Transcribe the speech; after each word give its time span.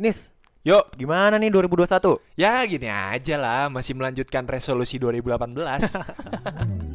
Nis, 0.00 0.16
Yuk, 0.64 0.96
gimana 0.96 1.36
nih 1.36 1.52
2021? 1.52 2.16
ya 2.32 2.64
gini 2.64 2.88
aja 2.88 3.36
lah, 3.36 3.68
masih 3.68 3.92
melanjutkan 3.92 4.48
resolusi 4.48 4.96
2018. 4.96 5.92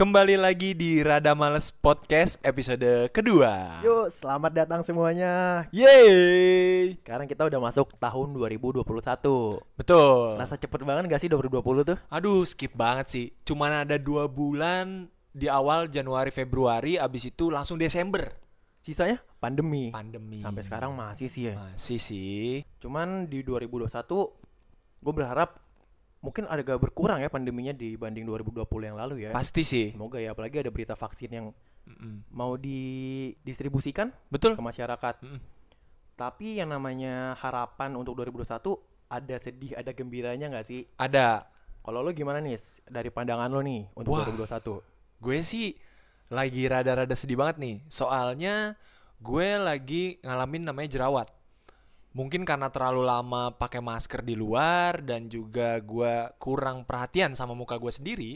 Kembali 0.00 0.32
lagi 0.40 0.72
di 0.72 1.04
Rada 1.04 1.36
Males 1.36 1.76
Podcast 1.76 2.40
episode 2.40 3.12
kedua. 3.12 3.84
Yuk, 3.84 4.08
selamat 4.08 4.64
datang 4.64 4.80
semuanya. 4.80 5.68
Yeay. 5.76 6.96
Sekarang 7.04 7.28
kita 7.28 7.44
udah 7.44 7.60
masuk 7.60 7.92
tahun 8.00 8.32
2021. 8.32 8.80
Betul. 9.76 10.40
Rasa 10.40 10.56
cepet 10.56 10.80
banget 10.88 11.04
gak 11.04 11.20
sih 11.20 11.28
2020 11.28 11.84
tuh? 11.84 11.98
Aduh, 12.08 12.48
skip 12.48 12.72
banget 12.72 13.12
sih. 13.12 13.26
Cuman 13.44 13.84
ada 13.84 14.00
dua 14.00 14.24
bulan 14.24 15.04
di 15.36 15.52
awal 15.52 15.92
Januari 15.92 16.32
Februari, 16.32 16.96
abis 16.96 17.28
itu 17.28 17.52
langsung 17.52 17.76
Desember. 17.76 18.32
Sisanya 18.80 19.20
pandemi. 19.36 19.92
Pandemi. 19.92 20.40
Sampai 20.40 20.64
sekarang 20.64 20.96
masih 20.96 21.28
sih 21.28 21.52
ya. 21.52 21.60
masih 21.60 22.00
sih. 22.00 22.64
Cuman 22.80 23.28
di 23.28 23.44
2021 23.44 23.84
gue 25.04 25.12
berharap 25.12 25.60
mungkin 26.20 26.44
agak 26.44 26.76
berkurang 26.76 27.24
ya 27.24 27.32
pandeminya 27.32 27.72
dibanding 27.72 28.28
2020 28.28 28.64
yang 28.92 28.96
lalu 28.96 29.28
ya. 29.28 29.30
Pasti 29.32 29.64
sih. 29.64 29.96
Semoga 29.96 30.20
ya 30.20 30.36
apalagi 30.36 30.60
ada 30.60 30.70
berita 30.72 30.92
vaksin 30.92 31.30
yang 31.32 31.46
Mm-mm. 31.88 32.28
mau 32.30 32.60
didistribusikan 32.60 34.12
Betul. 34.28 34.54
ke 34.54 34.62
masyarakat. 34.62 35.14
Mm-mm. 35.24 35.40
Tapi 36.20 36.60
yang 36.60 36.68
namanya 36.68 37.32
harapan 37.40 37.96
untuk 37.96 38.20
2021 38.20 38.76
ada 39.10 39.36
sedih, 39.40 39.72
ada 39.74 39.90
gembiranya 39.96 40.52
nggak 40.52 40.66
sih? 40.68 40.84
Ada. 41.00 41.48
Kalau 41.80 42.04
lo 42.04 42.12
gimana 42.12 42.44
nih 42.44 42.60
dari 42.84 43.08
pandangan 43.08 43.48
lo 43.48 43.64
nih 43.64 43.88
untuk 43.96 44.20
Wah. 44.20 44.28
2021? 44.28 45.24
Gue 45.24 45.38
sih 45.40 45.72
lagi 46.28 46.68
rada-rada 46.68 47.16
sedih 47.16 47.40
banget 47.40 47.56
nih. 47.56 47.76
Soalnya 47.88 48.76
gue 49.24 49.48
lagi 49.56 50.20
ngalamin 50.20 50.68
namanya 50.68 50.88
jerawat. 50.92 51.32
Mungkin 52.10 52.42
karena 52.42 52.66
terlalu 52.68 53.06
lama 53.06 53.54
pakai 53.54 53.78
masker 53.78 54.20
di 54.20 54.34
luar 54.34 54.98
dan 54.98 55.30
juga 55.30 55.78
gue 55.78 56.14
kurang 56.42 56.82
perhatian 56.82 57.38
sama 57.38 57.54
muka 57.54 57.78
gue 57.78 57.92
sendiri. 57.94 58.32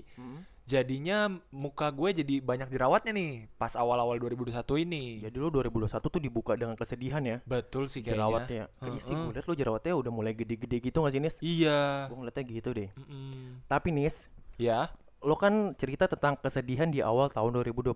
Jadinya 0.65 1.29
muka 1.53 1.93
gue 1.93 2.25
jadi 2.25 2.41
banyak 2.41 2.73
jerawatnya 2.73 3.13
nih 3.13 3.53
pas 3.61 3.77
awal-awal 3.77 4.17
2021 4.17 4.57
ini. 4.81 5.21
Jadi 5.21 5.37
lo 5.37 5.53
2021 5.53 5.91
tuh 6.01 6.23
dibuka 6.23 6.57
dengan 6.57 6.73
kesedihan 6.73 7.21
ya 7.21 7.37
Betul 7.45 7.93
sih 7.93 8.01
kayaknya. 8.01 8.17
jerawatnya. 8.17 8.65
Kayaknya 8.81 9.03
sih 9.05 9.13
Heeh. 9.13 9.25
gue 9.29 9.35
liat 9.37 9.45
lo 9.45 9.55
jerawatnya 9.55 9.93
udah 9.93 10.13
mulai 10.15 10.33
gede-gede 10.33 10.77
gitu 10.81 11.05
gak 11.05 11.13
sih 11.13 11.21
Nis? 11.21 11.37
Iya. 11.45 12.09
Gue 12.09 12.17
ngeliatnya 12.17 12.45
gitu 12.49 12.69
deh. 12.73 12.89
Mm-mm. 12.97 13.69
Tapi 13.69 13.89
Nis, 13.93 14.17
Ya. 14.57 14.89
lo 15.21 15.37
kan 15.37 15.77
cerita 15.77 16.09
tentang 16.09 16.41
kesedihan 16.41 16.89
di 16.89 17.05
awal 17.05 17.29
tahun 17.29 17.61
2021. 17.61 17.93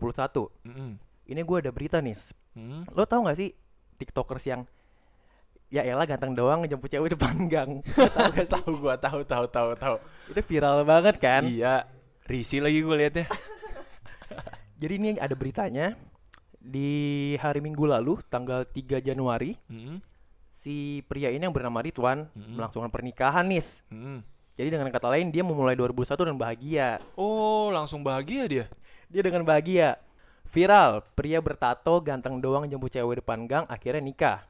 Mm-mm. 0.69 1.01
Ini 1.25 1.41
gue 1.41 1.57
ada 1.65 1.73
berita 1.73 2.05
Nis. 2.05 2.21
Mm. 2.53 2.85
Lo 2.93 3.09
tau 3.09 3.25
gak 3.25 3.39
sih 3.41 3.57
tiktokers 3.97 4.45
yang 4.45 4.69
ya 5.69 5.85
elah 5.85 6.09
ganteng 6.09 6.33
doang 6.33 6.65
ngejemput 6.65 6.89
cewek 6.89 7.15
depan 7.17 7.37
gang. 7.49 7.71
Tahu 8.53 8.81
gua 8.81 8.97
tahu 8.97 9.21
tahu 9.25 9.45
tahu 9.49 9.71
tahu. 9.77 9.97
Itu 10.33 10.41
viral 10.45 10.85
banget 10.85 11.21
kan? 11.21 11.45
Iya. 11.45 11.85
Risi 12.29 12.61
lagi 12.61 12.85
gue 12.85 12.97
liatnya. 12.97 13.27
Jadi 14.81 14.93
ini 15.01 15.09
ada 15.17 15.33
beritanya 15.33 15.97
di 16.61 17.33
hari 17.41 17.65
Minggu 17.65 17.89
lalu 17.89 18.21
tanggal 18.29 18.69
3 18.69 19.01
Januari 19.01 19.57
Mm-mm. 19.73 20.05
si 20.61 21.01
pria 21.09 21.33
ini 21.33 21.41
yang 21.49 21.57
bernama 21.57 21.81
Ridwan 21.81 22.29
Mm-mm. 22.37 22.61
melangsungkan 22.61 22.93
pernikahan 22.93 23.49
Nis. 23.49 23.81
Mm. 23.89 24.21
Jadi 24.59 24.69
dengan 24.75 24.91
kata 24.91 25.09
lain 25.09 25.31
dia 25.31 25.47
memulai 25.47 25.79
2001 25.79 26.19
dengan 26.19 26.39
bahagia. 26.39 26.89
Oh, 27.15 27.71
langsung 27.71 28.03
bahagia 28.03 28.45
dia. 28.45 28.67
Dia 29.09 29.23
dengan 29.23 29.47
bahagia. 29.47 29.97
Viral, 30.49 31.05
pria 31.17 31.39
bertato 31.39 32.01
ganteng 32.01 32.41
doang 32.41 32.65
jemput 32.69 32.93
cewek 32.93 33.23
depan 33.23 33.47
gang 33.47 33.65
akhirnya 33.71 34.03
nikah. 34.03 34.48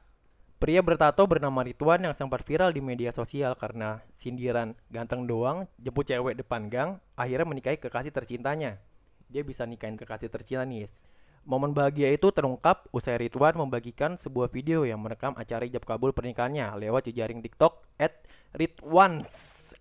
Pria 0.59 0.83
bertato 0.83 1.23
bernama 1.23 1.63
Ridwan 1.63 2.03
yang 2.03 2.11
sempat 2.11 2.43
viral 2.43 2.75
di 2.75 2.83
media 2.83 3.15
sosial 3.15 3.55
karena 3.55 4.03
sindiran 4.19 4.75
ganteng 4.91 5.23
doang 5.23 5.71
jemput 5.79 6.03
cewek 6.03 6.35
depan 6.35 6.67
gang 6.67 6.99
akhirnya 7.15 7.47
menikahi 7.47 7.79
kekasih 7.79 8.11
tercintanya. 8.11 8.75
Dia 9.31 9.47
bisa 9.47 9.63
nikahin 9.63 9.95
kekasih 9.95 10.27
tercinta 10.27 10.67
nih. 10.67 10.91
Momen 11.47 11.71
bahagia 11.71 12.11
itu 12.11 12.27
terungkap 12.35 12.91
usai 12.91 13.15
Ridwan 13.15 13.55
membagikan 13.55 14.19
sebuah 14.19 14.51
video 14.51 14.83
yang 14.83 14.99
merekam 14.99 15.31
acara 15.39 15.63
ijab 15.63 15.87
kabul 15.87 16.11
pernikahannya 16.11 16.75
lewat 16.75 17.07
jejaring 17.07 17.39
TikTok 17.39 17.79
at 17.95 18.19
Ridwans. 18.51 19.31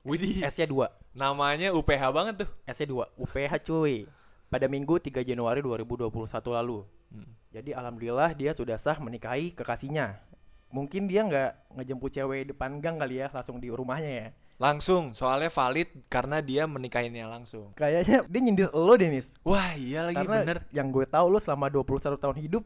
Widih, 0.07 0.47
S-nya 0.47 0.71
2. 0.71 1.19
namanya 1.19 1.75
UPH 1.75 2.03
banget 2.15 2.47
tuh. 2.47 2.51
S-nya 2.71 2.87
2, 2.87 3.19
UPH 3.19 3.67
cuy. 3.67 4.07
Pada 4.47 4.71
Minggu 4.71 5.03
3 5.03 5.27
Januari 5.27 5.59
2021 5.59 6.07
lalu. 6.55 6.87
Hmm. 7.11 7.35
Jadi 7.51 7.75
alhamdulillah 7.75 8.31
dia 8.39 8.55
sudah 8.55 8.79
sah 8.79 8.95
menikahi 9.03 9.59
kekasihnya. 9.59 10.28
Mungkin 10.69 11.09
dia 11.09 11.25
nggak 11.25 11.77
ngejemput 11.81 12.11
cewek 12.13 12.53
depan 12.53 12.81
gang 12.85 13.01
kali 13.01 13.25
ya, 13.25 13.33
langsung 13.33 13.57
di 13.57 13.73
rumahnya 13.73 14.13
ya. 14.13 14.29
Langsung, 14.59 15.15
soalnya 15.15 15.55
valid 15.55 16.11
karena 16.11 16.43
dia 16.43 16.67
menikahinnya 16.67 17.31
langsung. 17.31 17.71
Kayaknya 17.79 18.27
dia 18.27 18.41
nyindir 18.43 18.69
lo 18.75 18.95
Denis. 18.99 19.31
Wah, 19.47 19.79
iya 19.79 20.03
lagi 20.11 20.19
Karena 20.19 20.43
bener. 20.43 20.59
yang 20.75 20.91
gue 20.91 21.07
tahu 21.07 21.27
lo 21.31 21.39
selama 21.39 21.71
21 21.71 22.19
tahun 22.19 22.37
hidup 22.43 22.65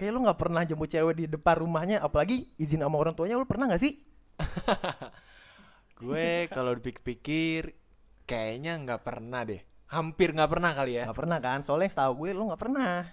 kayak 0.00 0.16
lo 0.16 0.24
nggak 0.24 0.40
pernah 0.40 0.64
jemput 0.64 0.88
cewek 0.88 1.12
di 1.12 1.24
depan 1.28 1.60
rumahnya 1.60 2.00
apalagi 2.00 2.48
izin 2.56 2.80
sama 2.80 2.96
orang 2.96 3.12
tuanya 3.12 3.36
lo 3.36 3.44
pernah 3.44 3.68
nggak 3.68 3.82
sih? 3.84 4.00
Gue 6.00 6.48
kalau 6.48 6.72
dipikir-pikir 6.80 7.76
kayaknya 8.24 8.80
nggak 8.80 9.04
pernah 9.04 9.44
deh. 9.44 9.60
Hampir 9.92 10.32
nggak 10.32 10.48
pernah 10.48 10.72
kali 10.72 10.96
ya. 10.96 11.04
Nggak 11.04 11.20
pernah 11.20 11.38
kan? 11.44 11.60
Soalnya 11.60 11.92
setahu 11.92 12.24
gue 12.24 12.30
lo 12.32 12.48
nggak 12.48 12.62
pernah. 12.64 13.04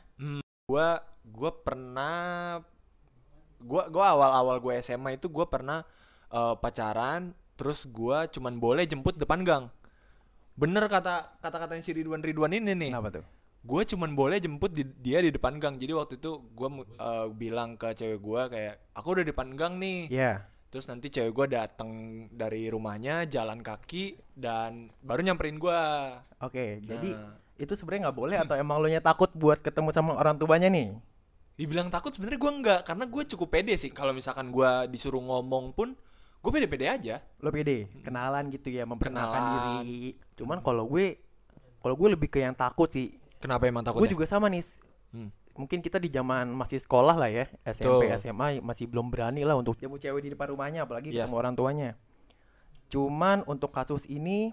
Gua 0.72 1.04
gua 1.28 1.52
pernah 1.52 2.16
gua 3.68 3.86
gua 3.88 4.06
awal-awal 4.10 4.58
gue 4.58 4.74
SMA 4.80 5.14
itu 5.14 5.28
gua 5.28 5.46
pernah 5.46 5.84
eh, 6.28 6.56
pacaran 6.56 7.36
terus 7.54 7.84
gua 7.86 8.26
cuman 8.26 8.56
boleh 8.56 8.84
jemput 8.84 9.14
depan 9.14 9.44
gang. 9.44 9.66
Bener 10.54 10.88
kata 10.88 11.38
kata-katanya 11.38 11.84
si 11.84 11.92
Ridwan 11.92 12.20
Ridwan 12.20 12.50
ini 12.52 12.74
nih. 12.74 12.92
Kenapa 12.92 13.12
tuh? 13.14 13.26
gue 13.60 13.84
cuman 13.86 14.16
boleh 14.16 14.40
jemput 14.40 14.72
di- 14.72 14.96
dia 14.98 15.20
di 15.20 15.28
depan 15.28 15.60
gang 15.60 15.76
jadi 15.76 15.92
waktu 15.92 16.16
itu 16.16 16.40
gue 16.48 16.70
bilang 17.36 17.76
ke 17.76 17.92
cewek 17.92 18.16
gue 18.18 18.42
kayak 18.48 18.74
aku 18.96 19.08
udah 19.12 19.24
di 19.28 19.30
depan 19.30 19.50
gang 19.54 19.76
nih 19.76 20.08
Ya. 20.08 20.48
terus 20.68 20.88
nanti 20.88 21.12
cewek 21.12 21.36
gue 21.36 21.46
datang 21.52 21.92
dari 22.32 22.72
rumahnya 22.72 23.28
jalan 23.28 23.60
kaki 23.60 24.24
dan 24.32 24.88
baru 25.02 25.20
nyamperin 25.22 25.60
gue 25.60 25.82
Oke, 26.40 26.80
jadi 26.80 27.10
Nah. 27.12 27.36
itu 27.58 27.76
sebenarnya 27.76 28.08
nggak 28.08 28.16
boleh 28.16 28.38
atau 28.40 28.56
emang 28.56 28.80
lo 28.80 28.88
nya 28.88 29.04
takut 29.04 29.28
buat 29.34 29.60
ketemu 29.60 29.92
sama 29.92 30.16
orang 30.16 30.40
tuanya 30.40 30.72
nih? 30.72 30.96
Dibilang 31.58 31.90
takut 31.90 32.14
sebenarnya 32.14 32.38
gue 32.38 32.52
enggak 32.54 32.80
karena 32.86 33.04
gue 33.04 33.24
cukup 33.28 33.48
pede 33.50 33.74
sih. 33.76 33.90
Kalau 33.90 34.14
misalkan 34.14 34.54
gue 34.54 34.70
disuruh 34.88 35.20
ngomong 35.20 35.74
pun 35.74 35.98
gue 36.38 36.52
pede-pede 36.54 36.86
aja. 36.86 37.16
Lo 37.42 37.50
pede? 37.50 37.90
Kenalan 38.06 38.54
gitu 38.54 38.70
ya 38.70 38.86
memperkenalkan 38.86 39.42
Kenalan. 39.42 39.82
diri. 39.82 40.14
Cuman 40.38 40.62
kalau 40.62 40.86
gue 40.86 41.18
kalau 41.82 41.98
gue 41.98 42.10
lebih 42.14 42.30
ke 42.30 42.40
yang 42.40 42.54
takut 42.54 42.88
sih. 42.88 43.18
Kenapa 43.42 43.66
emang 43.66 43.82
takut 43.82 44.06
gue 44.06 44.14
juga 44.14 44.26
sama 44.26 44.48
nih 44.48 44.64
Hmm. 45.08 45.32
mungkin 45.56 45.80
kita 45.80 45.98
di 45.98 46.12
zaman 46.12 46.52
masih 46.52 46.78
sekolah 46.78 47.16
lah 47.16 47.32
ya 47.32 47.48
SMP 47.64 48.12
Betul. 48.12 48.20
SMA 48.20 48.48
masih 48.60 48.86
belum 48.86 49.08
berani 49.08 49.42
lah 49.42 49.56
untuk 49.56 49.80
jemput 49.80 50.04
cewek 50.04 50.20
di 50.20 50.36
depan 50.36 50.52
rumahnya 50.52 50.84
apalagi 50.84 51.10
Iya. 51.10 51.24
ketemu 51.24 51.36
orang 51.40 51.56
tuanya. 51.56 51.90
Cuman 52.88 53.48
untuk 53.48 53.72
kasus 53.72 54.04
ini 54.06 54.52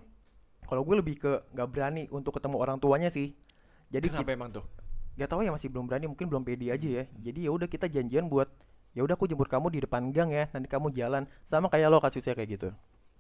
kalau 0.65 0.81
gue 0.81 0.97
lebih 0.97 1.19
ke 1.19 1.33
nggak 1.53 1.69
berani 1.69 2.03
untuk 2.09 2.39
ketemu 2.39 2.57
orang 2.57 2.79
tuanya 2.79 3.11
sih. 3.11 3.35
Jadi 3.91 4.09
kenapa 4.09 4.31
emang 4.31 4.51
tuh 4.53 4.65
gak 5.15 5.31
tahu 5.31 5.47
ya 5.47 5.51
masih 5.55 5.71
belum 5.71 5.87
berani 5.87 6.07
mungkin 6.11 6.27
belum 6.27 6.43
pede 6.43 6.71
aja 6.71 6.89
ya. 6.89 7.05
Jadi 7.21 7.47
ya 7.47 7.51
udah 7.55 7.69
kita 7.71 7.87
janjian 7.91 8.27
buat 8.27 8.51
ya 8.95 9.03
udah 9.03 9.19
aku 9.19 9.27
jemput 9.27 9.51
kamu 9.51 9.75
di 9.75 9.79
depan 9.83 10.15
gang 10.15 10.31
ya 10.31 10.51
nanti 10.51 10.67
kamu 10.67 10.95
jalan. 10.95 11.27
Sama 11.47 11.71
kayak 11.71 11.89
lo 11.91 11.99
kasusnya 12.03 12.35
kayak 12.35 12.51
gitu. 12.59 12.69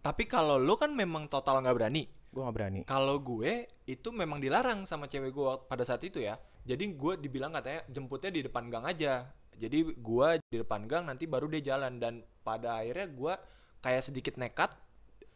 Tapi 0.04 0.28
kalau 0.28 0.60
lu 0.60 0.77
kan 0.77 0.92
memang 0.92 1.33
total 1.33 1.65
nggak 1.65 1.77
berani. 1.80 2.04
Gue 2.28 2.45
nggak 2.45 2.57
berani. 2.60 2.80
Kalau 2.84 3.16
gue 3.24 3.72
itu 3.89 4.09
memang 4.13 4.36
dilarang 4.36 4.84
sama 4.84 5.09
cewek 5.09 5.33
gue 5.33 5.51
pada 5.65 5.80
saat 5.80 6.04
itu 6.04 6.21
ya. 6.21 6.36
Jadi 6.69 6.92
gue 6.92 7.16
dibilang 7.16 7.57
katanya 7.57 7.89
jemputnya 7.89 8.28
di 8.28 8.45
depan 8.45 8.69
gang 8.69 8.84
aja. 8.84 9.33
Jadi 9.57 9.97
gue 9.97 10.28
di 10.53 10.57
depan 10.60 10.84
gang 10.84 11.09
nanti 11.09 11.24
baru 11.24 11.48
dia 11.48 11.72
jalan. 11.72 11.97
Dan 11.97 12.21
pada 12.45 12.84
akhirnya 12.84 13.09
gue 13.09 13.33
kayak 13.80 14.03
sedikit 14.04 14.34
nekat 14.36 14.77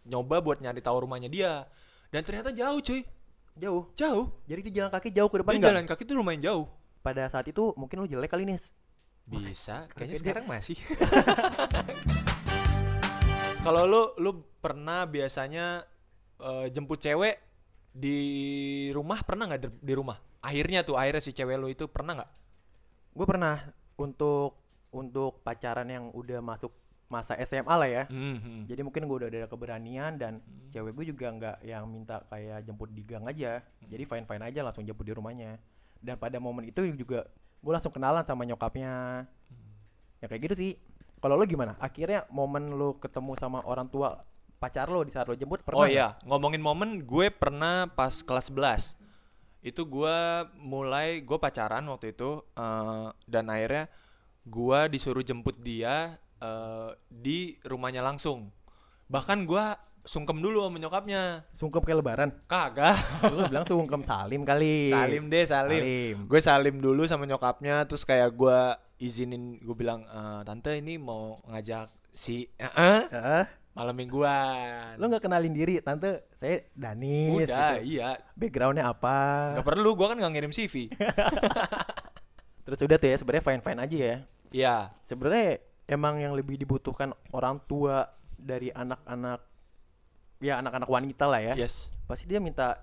nyoba 0.04 0.44
buat 0.44 0.60
nyari 0.60 0.84
tahu 0.84 1.08
rumahnya 1.08 1.32
dia. 1.32 1.64
Dan 2.12 2.24
ternyata 2.24 2.52
jauh 2.52 2.80
cuy, 2.80 3.04
jauh 3.58 3.82
jauh. 3.92 4.26
jadi 4.44 4.60
dia 4.62 4.74
jalan 4.78 4.90
kaki 4.90 5.08
jauh 5.10 5.28
ke 5.28 5.36
depan 5.38 5.52
Dia 5.54 5.64
jalan 5.68 5.84
kaki 5.84 6.02
tuh 6.02 6.14
lumayan 6.14 6.40
jauh. 6.40 6.64
pada 6.98 7.26
saat 7.26 7.46
itu 7.46 7.74
mungkin 7.74 8.00
lo 8.00 8.06
jelek 8.06 8.28
kali 8.28 8.44
nih 8.44 8.58
Bisa, 9.24 9.84
kayaknya 9.92 10.14
dia- 10.14 10.22
sekarang 10.24 10.46
masih. 10.46 10.76
Kalau 13.58 13.84
lu 13.84 14.02
lu 14.16 14.30
pernah 14.58 15.04
biasanya 15.04 15.84
eh, 16.38 16.66
jemput 16.70 16.96
cewek 16.96 17.36
di 17.90 18.16
rumah 18.88 19.20
pernah 19.20 19.44
nggak 19.46 19.60
di- 19.60 19.82
di 19.82 19.92
rumah? 19.92 20.16
Akhirnya 20.40 20.80
tuh 20.80 20.96
akhirnya 20.96 21.20
si 21.20 21.34
cewek 21.34 21.56
lu 21.56 21.68
itu 21.68 21.84
pernah 21.86 22.16
nggak? 22.16 22.30
gue 23.10 23.26
pernah 23.26 23.58
untuk 23.98 24.62
untuk 24.88 25.42
pacaran 25.42 25.84
yang 25.84 26.14
udah 26.14 26.38
masuk 26.38 26.70
masa 27.08 27.34
SMA 27.44 27.74
lah 27.74 27.88
ya. 27.88 28.04
Hmm, 28.12 28.38
hmm. 28.38 28.60
Jadi 28.68 28.80
mungkin 28.84 29.08
gue 29.08 29.16
udah 29.24 29.28
ada 29.32 29.48
keberanian 29.48 30.20
dan 30.20 30.44
cewek 30.72 30.92
gue 30.92 31.04
juga 31.12 31.32
nggak 31.32 31.56
yang 31.64 31.88
minta 31.88 32.20
kayak 32.28 32.68
jemput 32.68 32.92
di 32.92 33.02
gang 33.02 33.24
aja. 33.24 33.64
Jadi 33.88 34.04
fine 34.04 34.28
fine 34.28 34.44
aja 34.44 34.60
langsung 34.60 34.84
jemput 34.84 35.08
di 35.08 35.16
rumahnya. 35.16 35.56
Dan 35.98 36.20
pada 36.20 36.36
momen 36.38 36.68
itu 36.68 36.84
juga 36.94 37.24
gue 37.64 37.72
langsung 37.72 37.90
kenalan 37.90 38.22
sama 38.28 38.44
nyokapnya. 38.44 39.24
Ya 40.20 40.26
kayak 40.28 40.52
gitu 40.52 40.54
sih. 40.54 40.72
Kalau 41.18 41.34
lo 41.34 41.42
gimana? 41.48 41.74
Akhirnya 41.82 42.28
momen 42.30 42.78
lo 42.78 43.00
ketemu 43.00 43.34
sama 43.40 43.64
orang 43.66 43.90
tua 43.90 44.22
pacar 44.62 44.86
lo 44.86 45.02
di 45.02 45.10
saat 45.10 45.26
lo 45.26 45.34
jemput 45.34 45.62
pernah 45.62 45.82
Oh 45.82 45.86
iya, 45.86 46.18
ngomongin 46.26 46.58
momen, 46.58 47.06
gue 47.06 47.30
pernah 47.30 47.86
pas 47.90 48.10
kelas 48.22 48.50
11 48.50 48.98
itu 49.58 49.82
gue 49.82 50.18
mulai 50.62 51.18
gue 51.18 51.38
pacaran 51.38 51.82
waktu 51.90 52.14
itu 52.14 52.46
eh, 52.54 53.08
dan 53.26 53.44
akhirnya 53.50 53.90
gue 54.46 54.80
disuruh 54.94 55.24
jemput 55.26 55.58
dia 55.58 56.16
eh, 56.38 56.90
di 57.08 57.58
rumahnya 57.62 58.02
langsung. 58.02 58.50
Bahkan 59.08 59.44
gue 59.48 59.64
sungkem 60.08 60.40
dulu 60.40 60.64
sama 60.64 60.80
nyokapnya. 60.80 61.44
Sungkem 61.52 61.84
kayak 61.84 61.98
lebaran. 62.00 62.30
Kagak. 62.48 62.96
lo 63.28 63.44
bilang 63.48 63.66
sungkem 63.68 64.02
salim 64.08 64.42
kali. 64.48 64.88
Salim 64.88 65.28
deh, 65.28 65.44
salim. 65.44 65.82
Salim. 65.84 66.16
Gue 66.24 66.40
salim 66.40 66.76
dulu 66.80 67.04
sama 67.04 67.28
nyokapnya, 67.28 67.84
terus 67.84 68.08
kayak 68.08 68.32
gue 68.32 68.58
izinin, 68.98 69.60
gue 69.60 69.76
bilang, 69.76 70.08
"Eh, 70.08 70.40
tante 70.48 70.74
ini 70.74 70.96
mau 70.96 71.38
ngajak 71.46 71.92
si 72.18 72.50
eh 72.58 72.66
Heeh. 72.66 73.44
malam 73.78 73.94
mingguan. 73.94 74.98
lo 74.98 75.06
nggak 75.06 75.22
kenalin 75.22 75.54
diri, 75.54 75.78
tante. 75.78 76.26
Saya 76.34 76.66
Danis. 76.74 77.46
Udah, 77.46 77.78
gitu. 77.78 78.00
iya. 78.00 78.18
Backgroundnya 78.34 78.90
apa? 78.90 79.54
Gak 79.60 79.66
perlu, 79.70 79.94
gue 79.94 80.06
kan 80.08 80.18
gak 80.18 80.32
ngirim 80.34 80.50
CV. 80.50 80.90
Terus 82.66 82.80
udah 82.82 82.96
tuh 82.98 83.08
ya 83.08 83.16
sebenarnya 83.22 83.44
fine 83.46 83.62
fine 83.62 83.80
aja 83.80 83.96
ya. 83.96 84.16
Iya, 84.48 84.76
Sebenarnya 85.04 85.60
emang 85.88 86.20
yang 86.20 86.36
lebih 86.36 86.54
dibutuhkan 86.54 87.10
orang 87.32 87.58
tua 87.64 88.06
dari 88.30 88.68
anak-anak 88.70 89.40
ya 90.38 90.60
anak-anak 90.60 90.86
wanita 90.86 91.24
lah 91.26 91.40
ya. 91.42 91.54
yes. 91.58 91.90
Pasti 92.06 92.24
dia 92.24 92.38
minta 92.38 92.78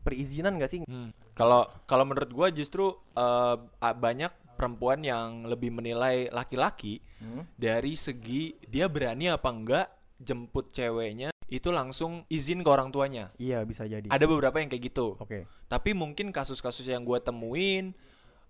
perizinan 0.00 0.56
gak 0.56 0.70
sih? 0.72 0.80
Hmm. 0.82 1.12
Kalau 1.36 1.68
kalau 1.84 2.02
menurut 2.02 2.32
gue 2.32 2.64
justru 2.64 2.90
a- 3.14 3.56
banyak 3.94 4.32
perempuan 4.56 5.00
yang 5.00 5.46
lebih 5.46 5.70
menilai 5.70 6.28
laki-laki 6.28 7.00
Hmm. 7.20 7.44
dari 7.54 7.94
segi 7.94 8.56
dia 8.64 8.88
berani 8.88 9.28
apa 9.28 9.48
enggak 9.48 9.86
jemput 10.16 10.72
ceweknya 10.72 11.28
itu 11.48 11.68
langsung 11.68 12.24
izin 12.28 12.64
ke 12.64 12.68
orang 12.68 12.88
tuanya. 12.88 13.28
Iya 13.36 13.64
bisa 13.64 13.84
jadi. 13.84 14.08
Ada 14.08 14.24
beberapa 14.24 14.56
yang 14.56 14.68
kayak 14.68 14.84
gitu. 14.88 15.16
Oke. 15.20 15.44
Tapi 15.66 15.90
mungkin 15.92 16.30
kasus-kasus 16.30 16.86
yang 16.86 17.04
gue 17.04 17.18
temuin 17.20 17.92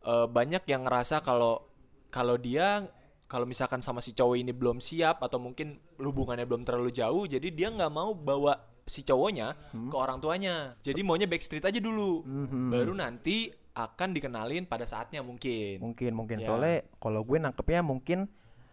eh, 0.01 0.27
banyak 0.27 0.63
yang 0.67 0.87
ngerasa 0.87 1.21
kalau 1.21 1.67
kalau 2.11 2.35
dia 2.35 2.87
kalau 3.31 3.47
misalkan 3.47 3.79
sama 3.79 4.03
si 4.03 4.11
cowok 4.11 4.37
ini 4.37 4.51
belum 4.51 4.79
siap 4.79 5.23
atau 5.23 5.39
mungkin 5.39 5.79
hubungannya 5.97 6.43
belum 6.43 6.67
terlalu 6.67 6.91
jauh, 6.91 7.25
jadi 7.25 7.47
dia 7.47 7.71
nggak 7.71 7.89
mau 7.89 8.11
bawa 8.11 8.59
si 8.83 9.01
cowoknya 9.01 9.55
ke 9.71 9.95
orang 9.95 10.19
tuanya. 10.19 10.75
Jadi 10.81 11.01
maunya 11.01 11.25
backstreet 11.25 11.63
aja 11.63 11.79
dulu, 11.79 12.27
Mhm. 12.27 12.69
baru 12.69 12.91
nanti 12.93 13.47
akan 13.71 14.11
dikenalin 14.11 14.67
pada 14.67 14.83
saatnya 14.83 15.23
mungkin. 15.23 15.79
Mungkin 15.79 16.11
mungkin 16.11 16.37
Ya. 16.39 16.51
soalnya 16.51 16.83
kalau 16.99 17.23
gue 17.23 17.39
nangkepnya 17.39 17.81
mungkin 17.81 18.27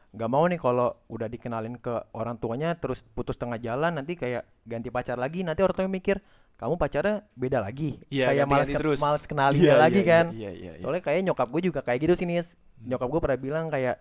nggak 0.09 0.25
mau 0.27 0.41
nih 0.43 0.57
kalau 0.57 0.97
udah 1.05 1.27
dikenalin 1.27 1.77
ke 1.77 1.93
orang 2.11 2.35
tuanya 2.35 2.73
terus 2.73 3.05
putus 3.07 3.37
tengah 3.37 3.61
jalan 3.61 3.93
nanti 3.93 4.17
kayak 4.17 4.49
ganti 4.63 4.89
pacar 4.89 5.13
lagi 5.15 5.45
nanti 5.45 5.61
orang 5.61 5.75
tuanya 5.75 5.93
mikir 5.93 6.17
kamu 6.57 6.73
pacarnya 6.73 7.21
beda 7.35 7.61
lagi 7.61 8.01
Iya, 8.09 8.33
kayak 8.33 8.45
males, 8.47 8.49
ganti-ganti 8.49 8.73
ke- 8.73 8.81
terus. 8.81 8.97
males 8.97 9.23
kenalin 9.27 9.59
Iya, 9.59 9.67
dia 9.67 9.77
lagi 9.77 10.01
iya, 10.01 10.07
kan 10.07 10.25
Iya, 10.33 10.51
iya, 10.51 10.71
iya. 10.73 10.81
soalnya 10.81 11.03
kayak 11.03 11.21
nyokap 11.21 11.47
gue 11.47 11.61
juga 11.61 11.79
kayak 11.85 11.99
gitu 12.01 12.13
sih 12.15 12.25
nis 12.25 12.47
nyokap 12.79 13.05
gue 13.05 13.19
pernah 13.21 13.37
bilang 13.37 13.65
kayak 13.69 13.95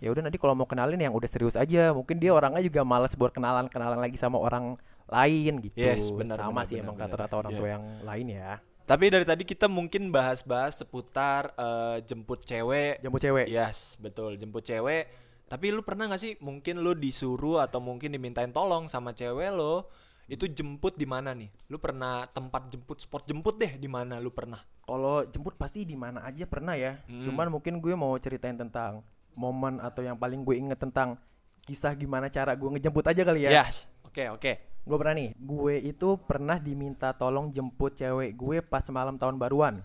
ya 0.00 0.12
udah 0.12 0.22
nanti 0.28 0.36
kalau 0.36 0.52
mau 0.52 0.68
kenalin 0.68 1.00
yang 1.00 1.14
udah 1.16 1.28
serius 1.28 1.56
aja 1.56 1.92
mungkin 1.96 2.20
dia 2.20 2.32
orangnya 2.32 2.60
juga 2.60 2.84
males 2.84 3.16
buat 3.16 3.32
kenalan 3.32 3.66
kenalan 3.72 3.96
lagi 3.96 4.20
sama 4.20 4.36
orang 4.36 4.76
lain 5.06 5.62
gitu 5.62 5.78
Yes, 5.78 6.10
benar, 6.10 6.42
sama 6.42 6.62
benar, 6.62 6.66
sih 6.66 6.76
benar, 6.76 6.84
emang 6.84 6.96
rata-rata 6.98 7.34
orang 7.38 7.52
Iya. 7.54 7.58
tua 7.62 7.68
yang 7.70 7.84
lain 8.02 8.26
ya 8.28 8.50
Tapi 8.86 9.04
dari 9.10 9.26
tadi 9.26 9.42
kita 9.42 9.66
mungkin 9.66 10.14
bahas-bahas 10.14 10.78
seputar 10.78 11.50
eh, 11.58 11.98
jemput 12.06 12.46
cewek 12.46 13.02
jemput 13.02 13.18
cewek 13.18 13.46
Yes, 13.50 13.98
betul. 13.98 14.38
Jemput 14.38 14.62
cewek. 14.62 15.10
Tapi 15.46 15.70
lu 15.74 15.82
pernah 15.82 16.10
gak 16.10 16.22
sih 16.22 16.34
mungkin 16.42 16.82
lu 16.82 16.94
disuruh 16.94 17.62
atau 17.62 17.78
mungkin 17.78 18.14
dimintain 18.14 18.50
tolong 18.50 18.86
sama 18.90 19.10
cewek 19.14 19.54
lo 19.54 19.90
itu 20.26 20.50
jemput 20.50 20.98
di 20.98 21.06
mana 21.06 21.34
nih? 21.34 21.50
Lu 21.70 21.78
pernah 21.78 22.26
tempat 22.30 22.66
jemput 22.70 22.98
spot 22.98 23.26
jemput 23.30 23.58
deh 23.58 23.78
di 23.78 23.86
mana 23.86 24.18
lu 24.18 24.34
pernah? 24.34 24.58
Kalau 24.82 25.22
jemput 25.30 25.54
pasti 25.54 25.86
di 25.86 25.94
mana 25.94 26.22
aja 26.26 26.46
pernah 26.50 26.74
ya. 26.74 26.98
Hmm. 27.06 27.26
Cuman 27.26 27.46
mungkin 27.50 27.78
gue 27.78 27.94
mau 27.94 28.14
ceritain 28.18 28.58
tentang 28.58 29.06
momen 29.36 29.78
atau 29.84 30.00
yang 30.00 30.16
paling 30.16 30.42
gue 30.42 30.56
inget 30.56 30.80
tentang 30.80 31.20
kisah 31.68 31.92
gimana 31.92 32.32
cara 32.32 32.56
gue 32.56 32.66
ngejemput 32.66 33.04
aja 33.06 33.22
kali 33.22 33.46
ya. 33.46 33.62
Yes. 33.62 33.84
Oke, 34.02 34.32
oke. 34.32 34.52
Gue 34.86 34.96
pernah 34.96 35.14
nih. 35.14 35.30
Gue 35.36 35.74
itu 35.82 36.16
pernah 36.24 36.56
diminta 36.56 37.12
tolong 37.12 37.52
jemput 37.52 37.92
cewek 37.98 38.32
gue 38.32 38.64
pas 38.64 38.82
malam 38.88 39.20
tahun 39.20 39.36
baruan. 39.36 39.84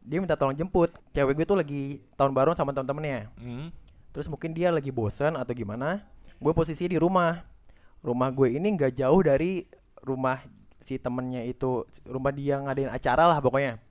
Dia 0.00 0.22
minta 0.22 0.38
tolong 0.38 0.56
jemput. 0.56 0.94
Cewek 1.12 1.36
gue 1.36 1.46
tuh 1.46 1.58
lagi 1.58 2.00
tahun 2.16 2.32
baruan 2.32 2.56
sama 2.56 2.72
temen-temennya. 2.72 3.28
Hmm. 3.36 3.68
Terus 4.16 4.32
mungkin 4.32 4.56
dia 4.56 4.72
lagi 4.72 4.88
bosan 4.88 5.36
atau 5.36 5.52
gimana. 5.52 6.06
Gue 6.40 6.56
posisi 6.56 6.88
di 6.88 6.96
rumah. 6.96 7.44
Rumah 8.00 8.28
gue 8.32 8.54
ini 8.54 8.70
nggak 8.78 8.96
jauh 8.96 9.20
dari 9.20 9.66
rumah 10.00 10.40
si 10.86 10.96
temennya 10.96 11.42
itu. 11.42 11.84
Rumah 12.06 12.32
dia 12.32 12.62
ngadain 12.62 12.88
acara 12.88 13.26
lah 13.28 13.42
pokoknya. 13.42 13.82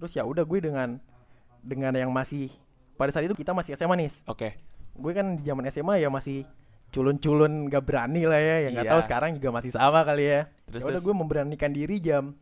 Terus 0.00 0.16
ya 0.16 0.24
udah 0.24 0.42
gue 0.42 0.58
dengan 0.64 0.96
dengan 1.60 1.92
yang 1.92 2.08
masih 2.08 2.48
pada 2.96 3.12
saat 3.12 3.24
itu 3.24 3.36
kita 3.36 3.52
masih 3.52 3.76
SMA 3.76 3.94
nih. 3.96 4.10
Oke. 4.26 4.56
Gue 4.96 5.12
kan 5.12 5.36
di 5.36 5.44
zaman 5.44 5.64
SMA 5.68 6.00
ya 6.00 6.08
masih 6.08 6.48
culun-culun 6.88 7.68
gak 7.68 7.84
berani 7.84 8.24
lah 8.24 8.40
ya. 8.40 8.56
Ya 8.64 8.68
nggak 8.72 8.86
Iya. 8.88 8.92
tahu 8.96 9.02
sekarang 9.04 9.30
juga 9.36 9.48
masih 9.52 9.70
sama 9.70 10.00
kali 10.02 10.24
ya. 10.24 10.40
Terus, 10.66 10.80
ya 10.82 10.86
udah 10.88 10.92
terus? 10.96 11.04
gue 11.04 11.14
memberanikan 11.14 11.70
diri 11.70 11.96
jam 12.00 12.32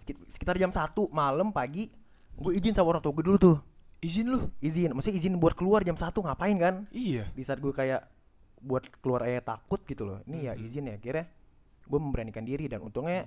sekit- 0.00 0.22
sekitar 0.26 0.56
jam 0.56 0.72
1 0.72 1.06
malam 1.08 1.52
pagi. 1.52 1.92
Gue 2.32 2.56
izin 2.56 2.72
sama 2.72 2.96
orang 2.96 3.02
tua 3.04 3.12
gue 3.12 3.24
dulu 3.24 3.38
tuh. 3.38 3.56
Izin 4.00 4.26
lu. 4.26 4.50
Izin, 4.58 4.90
maksudnya 4.90 5.20
izin 5.20 5.36
buat 5.36 5.54
keluar 5.54 5.84
jam 5.84 5.94
1 5.94 6.24
ngapain 6.24 6.56
kan? 6.56 6.74
Iya. 6.90 7.28
di 7.30 7.42
saat 7.44 7.60
gue 7.60 7.70
kayak 7.70 8.08
buat 8.62 8.86
keluar 9.02 9.26
aja 9.26 9.42
takut 9.42 9.82
gitu 9.82 10.06
loh 10.06 10.22
ini 10.22 10.46
ya 10.46 10.54
izin 10.54 10.86
ya 10.86 10.94
kira 10.94 11.26
gue 11.82 11.98
memberanikan 11.98 12.46
diri 12.46 12.70
dan 12.70 12.78
untungnya 12.78 13.26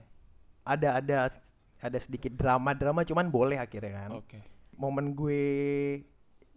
ada 0.64 0.96
ada 0.96 1.28
ada 1.76 1.98
sedikit 2.00 2.32
drama 2.32 2.72
drama 2.72 3.04
cuman 3.04 3.28
boleh 3.28 3.60
akhirnya 3.60 4.08
kan 4.08 4.12
Oke. 4.16 4.40
momen 4.80 5.12
gue 5.12 5.44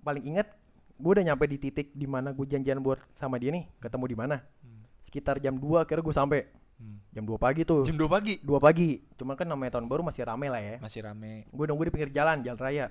paling 0.08 0.24
ingat 0.26 0.48
gue 0.96 1.10
udah 1.10 1.22
nyampe 1.22 1.44
di 1.44 1.60
titik 1.60 1.92
di 1.92 2.04
mana 2.04 2.32
gue 2.32 2.42
janjian 2.42 2.80
buat 2.80 2.96
sama 3.12 3.36
dia 3.36 3.52
nih 3.52 3.68
ketemu 3.78 4.04
di 4.06 4.16
mana 4.16 4.36
Hmm. 4.58 4.82
sekitar 5.04 5.36
jam 5.38 5.54
2 5.54 5.78
akhirnya 5.78 6.00
gue 6.02 6.16
sampai 6.16 6.40
Hmm. 6.74 6.98
jam 7.10 7.24
2 7.24 7.36
pagi 7.36 7.62
tuh 7.62 7.82
Jam 7.82 7.94
2 7.94 8.06
pagi 8.06 8.34
2 8.38 8.56
pagi 8.58 8.90
cuman 9.14 9.34
kan 9.34 9.44
namanya 9.44 9.76
tahun 9.76 9.86
baru 9.86 10.00
masih 10.00 10.22
rame 10.22 10.46
lah 10.46 10.58
ya 10.58 10.76
masih 10.78 11.02
rame. 11.02 11.44
gue 11.44 11.64
nunggu 11.66 11.84
di 11.84 11.92
pinggir 11.92 12.10
jalan 12.10 12.40
jalan 12.40 12.56
raya 12.56 12.86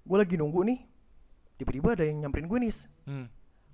gue 0.00 0.16
lagi 0.18 0.34
nunggu 0.34 0.60
nih 0.64 0.78
tiba-tiba 1.54 1.92
ada 1.92 2.02
yang 2.02 2.18
nyamperin 2.20 2.46
gue 2.46 2.58
nih 2.58 2.72
Hmm. 3.04 3.26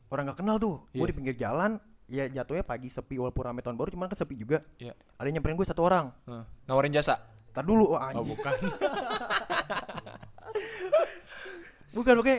orang 0.07 0.23
nggak 0.27 0.39
kenal 0.39 0.57
tuh 0.59 0.85
gue 0.89 1.01
Iya. 1.01 1.07
di 1.07 1.15
pinggir 1.15 1.37
jalan 1.37 1.79
ya 2.07 2.25
jatuhnya 2.29 2.63
pagi 2.63 2.87
sepi 2.87 3.15
walaupun 3.17 3.43
rame 3.45 3.61
tahun 3.61 3.75
baru 3.75 3.91
cuman 3.91 4.07
kan 4.07 4.15
sepi 4.17 4.35
juga 4.35 4.63
Iya. 4.77 4.95
ada 5.17 5.25
yang 5.25 5.39
nyamperin 5.39 5.55
gue 5.55 5.67
satu 5.67 5.83
orang 5.83 6.11
Hah. 6.25 6.45
Nawarin 6.67 6.91
jasa. 6.93 7.19
tar 7.51 7.65
dulu 7.65 7.89
wah, 7.91 8.11
Oh, 8.13 8.21
anjing. 8.21 8.37
bukan. 8.37 8.53
bukan 11.97 12.15
oke 12.19 12.37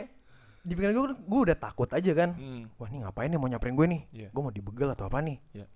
di 0.60 0.72
pikiran 0.72 0.92
gue 0.92 1.04
gue 1.18 1.40
udah 1.44 1.56
takut 1.56 1.88
aja 1.88 2.12
kan 2.14 2.30
Hmm. 2.32 2.70
wah 2.74 2.86
ini 2.86 3.00
ngapain 3.00 3.26
nih 3.26 3.36
mau 3.36 3.46
nyamperin 3.46 3.74
gue 3.74 3.86
nih 3.88 4.02
Iya. 4.12 4.28
gue 4.28 4.40
mau 4.40 4.50
dibegal 4.50 4.88
atau 4.90 5.04
apa 5.04 5.18
nih 5.18 5.38
Iya. 5.52 5.66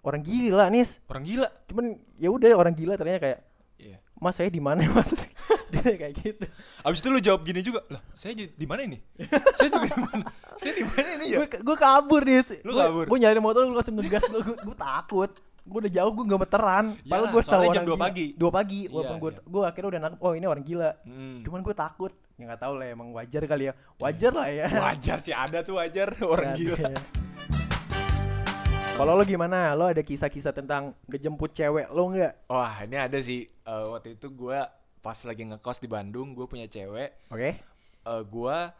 orang 0.00 0.22
gila 0.22 0.64
nis 0.68 0.90
Orang 1.04 1.22
gila. 1.22 1.48
cuman 1.66 1.84
ya 2.16 2.28
udah 2.28 2.48
orang 2.52 2.72
gila 2.72 2.94
ternyata 2.94 3.20
kayak 3.20 3.40
Iya. 3.76 3.96
mas 4.14 4.34
saya 4.34 4.48
di 4.48 4.60
mana 4.60 4.84
mas 4.88 5.08
dia 5.72 5.80
kayak 5.82 6.14
gitu 6.16 6.44
Abis 6.80 6.98
itu 6.98 7.08
lu 7.08 7.18
jawab 7.18 7.40
gini 7.42 7.60
juga. 7.60 7.86
Lah, 7.86 8.02
saya 8.12 8.34
di 8.34 8.66
mana 8.66 8.82
ini? 8.82 8.98
saya 9.56 9.68
juga 9.70 9.86
di 9.86 10.00
mana? 10.00 10.24
Saya 10.56 10.72
di 10.74 10.82
mana 10.82 11.08
ini 11.14 11.26
ya? 11.28 11.38
gue 11.46 11.76
kabur 11.78 12.20
nih 12.20 12.42
Lu 12.60 12.72
kabur? 12.74 13.04
gue 13.06 13.18
nyari 13.18 13.38
motor 13.38 13.62
gue 13.62 13.72
langsung 13.72 13.96
ngegas 13.96 14.24
gue 14.26 14.42
gue 14.42 14.76
takut 14.76 15.30
gue 15.60 15.78
udah 15.78 15.92
jauh 15.92 16.10
gue 16.10 16.24
gak 16.26 16.40
meteran 16.40 16.84
padahal 16.98 17.06
Iyalah, 17.22 17.30
gue 17.30 17.42
tahu 17.42 17.62
jam 17.64 17.70
orang 17.70 17.84
2 17.84 17.86
gila. 17.86 17.96
pagi. 18.00 18.26
dua 18.34 18.50
pagi 18.50 18.80
Iya, 18.80 18.90
walaupun 18.90 19.16
gue 19.18 19.30
iya. 19.30 19.40
gue 19.46 19.62
akhirnya 19.62 19.88
udah 19.88 20.00
nangkep 20.02 20.20
oh 20.20 20.32
ini 20.32 20.46
orang 20.46 20.64
gila 20.64 20.90
Hmm. 21.00 21.38
cuman 21.40 21.60
gue 21.60 21.74
takut 21.74 22.12
ya 22.40 22.48
nggak 22.48 22.62
tahu 22.64 22.74
lah 22.80 22.88
emang 22.88 23.12
wajar 23.12 23.44
kali 23.44 23.68
ya. 23.68 23.72
Wajar 24.00 24.32
lah 24.32 24.48
ya. 24.48 24.66
Wajar 24.72 25.18
sih 25.20 25.36
ada 25.36 25.60
tuh 25.60 25.76
wajar 25.76 26.08
orang 26.32 26.56
Ada. 26.56 26.58
gila. 26.58 26.90
kalau 28.96 29.16
lo 29.16 29.24
gimana? 29.24 29.72
Lo 29.72 29.88
ada 29.88 30.00
kisah-kisah 30.00 30.52
tentang 30.52 30.92
ngejemput 31.04 31.52
cewek 31.52 31.88
lo 31.88 32.08
nggak? 32.08 32.48
Wah 32.48 32.84
ini 32.84 32.96
ada 32.96 33.16
sih. 33.20 33.44
Eh, 33.44 33.84
waktu 33.92 34.16
itu 34.16 34.28
gua 34.28 34.68
pas 35.00 35.16
lagi 35.24 35.44
ngekos 35.44 35.80
di 35.80 35.88
Bandung 35.88 36.32
gue 36.32 36.44
punya 36.44 36.64
cewek. 36.64 37.28
Oke. 37.32 37.50
Eh 38.00 38.22
gua 38.28 38.72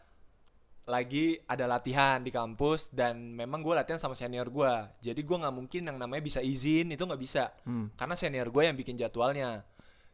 lagi 0.81 1.37
ada 1.45 1.69
latihan 1.69 2.17
di 2.19 2.29
kampus 2.29 2.89
dan 2.89 3.33
memang 3.37 3.61
gue 3.61 3.73
latihan 3.73 3.97
sama 3.97 4.13
senior 4.13 4.49
gua. 4.49 4.89
Jadi 5.01 5.21
gua 5.21 5.45
nggak 5.45 5.55
mungkin 5.55 5.81
yang 5.85 5.97
namanya 5.97 6.21
bisa 6.21 6.41
izin 6.41 6.89
itu 6.89 7.01
nggak 7.01 7.21
bisa. 7.21 7.53
Hmm. 7.65 7.89
karena 7.93 8.13
senior 8.13 8.49
gue 8.49 8.63
yang 8.65 8.77
bikin 8.77 8.97
jadwalnya. 8.97 9.65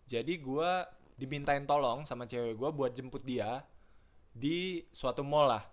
Jadi 0.07 0.39
gua 0.39 0.87
dimintain 1.17 1.65
tolong 1.65 2.05
sama 2.05 2.23
cewek 2.23 2.55
gua 2.55 2.69
buat 2.71 2.93
jemput 2.93 3.25
dia 3.25 3.65
di 4.31 4.85
suatu 4.93 5.25
mall 5.25 5.49
lah. 5.49 5.63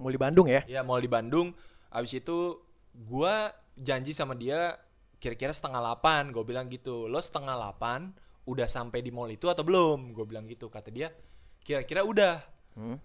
Mau 0.00 0.08
di 0.08 0.16
Bandung 0.16 0.48
ya? 0.48 0.64
Ya 0.64 0.80
mall 0.80 1.04
di 1.04 1.10
Bandung. 1.10 1.52
Abis 1.92 2.18
itu 2.18 2.58
gua 2.96 3.52
janji 3.76 4.10
sama 4.10 4.32
dia 4.32 4.80
kira-kira 5.20 5.52
setengah 5.52 5.84
delapan 5.84 6.32
gue 6.32 6.40
bilang 6.42 6.64
gitu 6.72 7.04
lo 7.04 7.20
setengah 7.20 7.52
delapan 7.52 8.08
udah 8.48 8.64
sampai 8.64 9.04
di 9.04 9.12
mall 9.12 9.28
itu 9.28 9.52
atau 9.52 9.60
belum? 9.60 10.16
Gue 10.16 10.24
bilang 10.24 10.48
gitu 10.48 10.72
kata 10.72 10.88
dia. 10.88 11.12
Kira-kira 11.60 12.00
udah. 12.02 12.40
Hmm? 12.74 12.96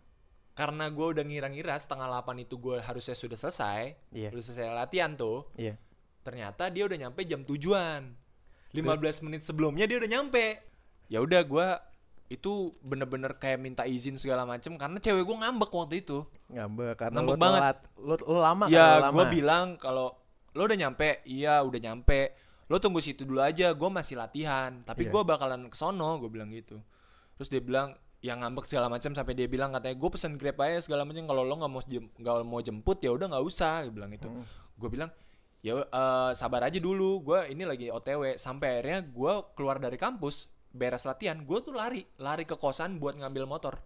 karena 0.56 0.88
gue 0.88 1.04
udah 1.12 1.24
ngira-ngira 1.28 1.76
setengah 1.76 2.08
delapan 2.08 2.48
itu 2.48 2.56
gue 2.56 2.80
harusnya 2.80 3.12
sudah 3.12 3.36
selesai 3.36 3.92
Iya. 4.16 4.32
udah 4.32 4.40
selesai 4.40 4.72
latihan 4.72 5.12
tuh 5.12 5.52
Iya. 5.60 5.76
ternyata 6.24 6.72
dia 6.72 6.88
udah 6.88 6.96
nyampe 6.96 7.28
jam 7.28 7.44
tujuan. 7.44 8.16
15 8.72 9.20
menit 9.28 9.44
sebelumnya 9.44 9.84
dia 9.84 10.00
udah 10.00 10.08
nyampe 10.08 10.64
ya 11.08 11.20
udah 11.20 11.42
gue 11.42 11.68
itu 12.28 12.52
bener-bener 12.82 13.36
kayak 13.36 13.58
minta 13.58 13.84
izin 13.84 14.16
segala 14.16 14.44
macem 14.44 14.74
karena 14.76 14.98
cewek 14.98 15.22
gue 15.22 15.38
ngambek 15.38 15.70
waktu 15.70 15.96
itu 16.00 16.26
Ngambek 16.48 16.96
karena 16.96 17.18
Ngambek 17.20 17.32
lo 17.32 17.38
banget. 17.38 17.62
telat. 17.62 17.78
Lo, 17.96 18.14
lo 18.18 18.40
lama 18.40 18.64
kan? 18.64 18.72
Ya 18.72 18.86
gue 19.08 19.26
bilang 19.32 19.66
kalau 19.76 20.08
lo 20.52 20.62
udah 20.64 20.74
nyampe 20.76 21.22
iya 21.24 21.62
udah 21.62 21.80
nyampe 21.80 22.34
lo 22.66 22.78
tunggu 22.78 22.98
situ 22.98 23.24
dulu 23.24 23.40
aja 23.40 23.70
gue 23.72 23.90
masih 23.92 24.16
latihan 24.16 24.82
tapi 24.82 25.06
Iya. 25.06 25.12
gue 25.12 25.22
bakalan 25.24 25.68
ke 25.68 25.76
sono 25.76 26.18
gue 26.18 26.26
bilang 26.28 26.50
gitu 26.50 26.82
terus 27.36 27.46
dia 27.48 27.60
bilang 27.60 27.94
yang 28.20 28.42
ngambek 28.42 28.66
segala 28.66 28.90
macam 28.90 29.14
sampai 29.14 29.34
dia 29.34 29.46
bilang 29.46 29.70
katanya 29.70 29.94
gue 29.94 30.10
pesen 30.10 30.34
grab 30.34 30.58
aja 30.60 30.82
segala 30.82 31.06
macam 31.06 31.22
kalau 31.24 31.46
lo 31.46 31.54
nggak 31.54 31.70
mau 31.70 31.84
jem- 31.84 32.10
nggak 32.12 32.36
mau 32.42 32.58
jemput 32.58 32.98
ya 33.00 33.12
udah 33.12 33.28
nggak 33.28 33.46
usah 33.46 33.86
dia 33.86 33.94
bilang 33.94 34.10
gitu 34.10 34.26
Hmm. 34.26 34.42
gue 34.74 34.90
bilang 34.90 35.14
ya 35.62 35.78
eh, 35.78 36.32
sabar 36.34 36.62
aja 36.64 36.80
dulu 36.80 37.22
gue 37.24 37.40
ini 37.48 37.64
lagi 37.64 37.88
otw 37.88 38.34
sampai 38.36 38.68
akhirnya 38.76 39.00
gue 39.04 39.34
keluar 39.54 39.78
dari 39.78 39.94
kampus 39.96 40.50
beres 40.76 41.08
latihan 41.08 41.40
gue 41.40 41.58
tuh 41.60 41.72
lari 41.72 42.04
lari 42.20 42.44
ke 42.44 42.54
kosan 42.54 43.00
buat 43.00 43.16
ngambil 43.16 43.48
motor. 43.48 43.80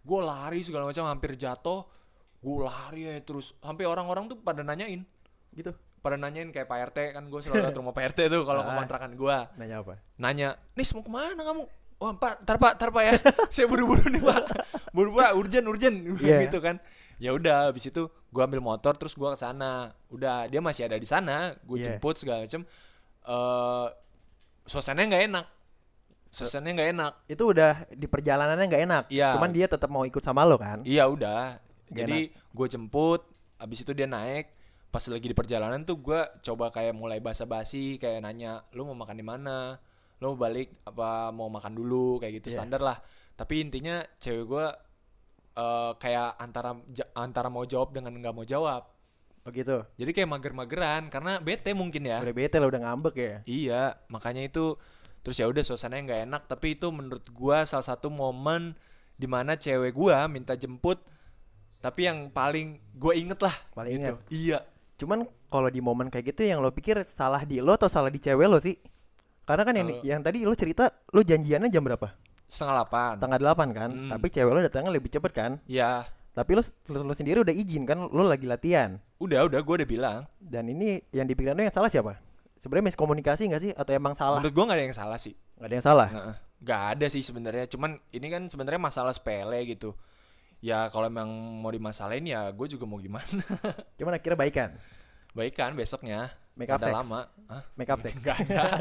Gue 0.00 0.20
lari 0.20 0.62
segala 0.62 0.86
macam 0.86 1.04
hampir 1.04 1.34
jatuh 1.34 1.82
gue 2.38 2.56
lari 2.62 3.02
ya 3.04 3.18
terus. 3.20 3.52
Sampai 3.58 3.84
orang-orang 3.84 4.30
tuh 4.30 4.38
pada 4.38 4.62
nanyain. 4.62 5.02
Gitu. 5.50 5.74
pada 5.98 6.20
nanyain 6.20 6.52
kayak 6.52 6.68
Pak 6.68 6.92
RT 6.92 6.98
kan 7.16 7.24
gue 7.26 7.40
selalu 7.40 7.64
liat 7.64 7.76
rumah 7.80 7.96
Pak 7.96 8.04
RT 8.12 8.28
tuh 8.28 8.44
kalau 8.44 8.60
ke 8.60 8.68
Ah. 8.72 8.76
kontrakan 8.76 9.16
gue 9.16 9.36
Nanya 9.56 9.80
apa? 9.80 9.96
nanya 10.14 10.48
nis 10.76 10.92
mau 10.92 11.00
ke 11.00 11.08
mana 11.08 11.40
kamu? 11.40 11.64
Wah 11.96 12.12
pak 12.12 12.44
tar 12.44 12.60
pak 12.60 12.76
tar 12.76 12.92
pak 12.92 13.02
ya. 13.02 13.14
Saya 13.54 13.64
buru-buru 13.64 14.04
nih 14.06 14.20
pak. 14.20 14.42
Buru-buru 14.92 15.24
urgent 15.34 15.64
urgent. 15.64 15.96
Iya. 16.20 16.44
gitu 16.44 16.60
kan. 16.60 16.76
Ya 17.16 17.32
udah 17.32 17.72
habis 17.72 17.88
itu 17.88 18.04
gue 18.04 18.42
ambil 18.42 18.60
motor 18.60 18.92
terus 18.94 19.16
gue 19.16 19.24
ke 19.26 19.38
sana. 19.38 19.96
Udah 20.12 20.44
dia 20.44 20.60
masih 20.60 20.84
ada 20.84 21.00
di 21.00 21.08
sana. 21.08 21.56
Gue 21.64 21.80
Iya. 21.80 21.96
jemput 21.96 22.20
segala 22.20 22.44
macem 22.44 22.68
eh 23.24 23.86
suasananya 24.64 25.06
nggak 25.08 25.24
enak 25.28 25.46
suasananya 26.34 26.72
nggak 26.74 26.90
enak 26.98 27.12
Itu 27.30 27.42
udah 27.54 27.72
di 27.94 28.06
perjalanannya 28.10 28.66
nggak 28.66 28.84
enak. 28.90 29.04
Iya. 29.14 29.38
Cuman 29.38 29.50
dia 29.54 29.66
tetap 29.70 29.86
mau 29.86 30.02
ikut 30.02 30.20
sama 30.20 30.42
lo 30.42 30.58
kan? 30.58 30.82
Iya 30.82 31.06
udah. 31.06 31.62
Gak 31.88 31.94
Jadi 31.94 32.34
gue 32.34 32.66
jemput, 32.66 33.22
abis 33.62 33.86
itu 33.86 33.94
dia 33.94 34.10
naik. 34.10 34.50
Pas 34.90 35.02
lagi 35.06 35.26
di 35.26 35.34
perjalanan 35.34 35.86
tuh 35.86 35.98
gue 36.02 36.20
coba 36.42 36.70
kayak 36.70 36.94
mulai 36.94 37.18
basa-basi, 37.18 37.98
kayak 37.98 38.22
nanya, 38.22 38.62
lu 38.74 38.86
mau 38.90 38.98
makan 38.98 39.16
di 39.18 39.26
mana? 39.26 39.78
Lu 40.18 40.34
mau 40.34 40.38
balik 40.38 40.82
apa 40.86 41.30
mau 41.30 41.50
makan 41.50 41.74
dulu 41.74 42.18
kayak 42.18 42.42
gitu 42.42 42.50
Iya. 42.50 42.56
standar 42.62 42.80
lah. 42.82 42.98
Tapi 43.34 43.62
intinya 43.62 44.02
cewek 44.18 44.44
gue 44.46 44.66
eh 45.54 45.92
kayak 46.02 46.34
antara 46.42 46.74
antara 47.14 47.46
mau 47.46 47.62
jawab 47.62 47.94
dengan 47.94 48.14
nggak 48.18 48.34
mau 48.34 48.46
jawab. 48.46 48.90
Begitu. 49.44 49.84
Jadi 50.00 50.10
kayak 50.16 50.30
mager-mageran 50.30 51.12
karena 51.12 51.36
bete 51.38 51.70
mungkin 51.76 52.08
ya. 52.08 52.18
Udah 52.24 52.34
bete 52.34 52.56
lo 52.56 52.72
udah 52.72 52.80
ngambek 52.80 53.14
ya. 53.14 53.36
Iya, 53.44 53.82
makanya 54.08 54.48
itu 54.48 54.74
terus 55.24 55.40
ya 55.40 55.48
udah 55.48 55.64
suasananya 55.64 56.02
nggak 56.04 56.22
enak. 56.28 56.42
Tapi 56.46 56.76
itu 56.76 56.92
menurut 56.92 57.24
gua 57.32 57.64
salah 57.64 57.88
satu 57.88 58.12
momen 58.12 58.76
di 59.16 59.24
mana 59.24 59.56
cewek 59.56 59.96
gua 59.96 60.28
minta 60.28 60.52
jemput. 60.54 61.00
Tapi 61.80 62.08
yang 62.08 62.32
paling 62.32 62.80
gue 62.96 63.12
inget 63.12 63.40
lah. 63.44 63.52
Paling 63.76 63.92
gitu. 63.92 64.00
inget. 64.00 64.14
Iya. 64.32 64.58
Cuman 64.96 65.28
kalau 65.52 65.68
di 65.68 65.84
momen 65.84 66.08
kayak 66.08 66.32
gitu 66.32 66.48
yang 66.48 66.64
lo 66.64 66.72
pikir 66.72 67.04
salah 67.04 67.44
di 67.44 67.60
lo 67.60 67.76
atau 67.76 67.92
salah 67.92 68.08
di 68.08 68.16
cewek 68.16 68.48
lo 68.48 68.56
sih? 68.56 68.72
Karena 69.44 69.68
kan 69.68 69.76
yang, 69.76 69.88
yang 70.00 70.20
tadi 70.24 70.48
lo 70.48 70.56
cerita 70.56 70.88
lo 71.12 71.20
janjiannya 71.20 71.68
jam 71.68 71.84
berapa? 71.84 72.16
Setengah 72.48 72.72
delapan. 72.80 73.14
Tanggal 73.20 73.40
8 73.52 73.76
kan? 73.76 73.90
Hmm. 73.92 74.10
Tapi 74.16 74.26
cewek 74.32 74.52
lo 74.56 74.60
datangnya 74.64 74.92
lebih 74.96 75.12
cepet 75.12 75.32
kan? 75.36 75.52
Ya, 75.68 76.08
Tapi 76.32 76.56
lo, 76.56 76.62
lo, 76.88 76.98
lo 77.06 77.14
sendiri 77.14 77.44
udah 77.44 77.52
izin 77.52 77.84
kan 77.84 78.00
lo 78.00 78.22
lagi 78.24 78.48
latihan. 78.48 78.96
udah 79.20 79.44
udah 79.44 79.60
gue 79.60 79.74
udah 79.84 79.88
bilang. 79.88 80.20
Dan 80.40 80.72
ini 80.72 81.04
yang 81.12 81.28
dipikiran 81.28 81.52
lo 81.52 81.68
yang 81.68 81.74
salah 81.76 81.92
siapa? 81.92 82.16
Sebenarnya 82.64 82.96
miskomunikasi 82.96 83.52
nggak 83.52 83.60
sih 83.60 83.72
atau 83.76 83.92
emang 83.92 84.16
salah? 84.16 84.40
Menurut 84.40 84.56
gua 84.56 84.64
nggak 84.72 84.78
ada 84.80 84.86
yang 84.88 84.96
salah 84.96 85.20
sih. 85.20 85.36
Nggak 85.60 85.68
ada 85.68 85.76
yang 85.76 85.84
salah. 85.84 86.08
Nggak, 86.64 86.82
ada 86.96 87.06
sih 87.12 87.20
sebenarnya. 87.20 87.68
Cuman 87.68 88.00
ini 88.08 88.26
kan 88.32 88.48
sebenarnya 88.48 88.80
masalah 88.80 89.12
sepele 89.12 89.60
gitu. 89.68 89.92
Ya 90.64 90.88
kalau 90.88 91.12
emang 91.12 91.28
mau 91.60 91.68
dimasalahin 91.68 92.24
ya 92.24 92.48
gue 92.48 92.64
juga 92.64 92.88
mau 92.88 92.96
gimana. 92.96 93.44
Cuman 94.00 94.16
akhirnya 94.16 94.38
baikan. 94.40 94.70
Baik 95.36 95.60
kan 95.60 95.76
besoknya. 95.76 96.32
Make 96.56 96.72
up 96.72 96.80
sex. 96.80 96.88
lama. 96.88 97.28
Hah? 97.52 97.62
Make 97.76 97.92
up 97.92 98.00
sex. 98.00 98.16
Nggak 98.24 98.48
ada. 98.48 98.64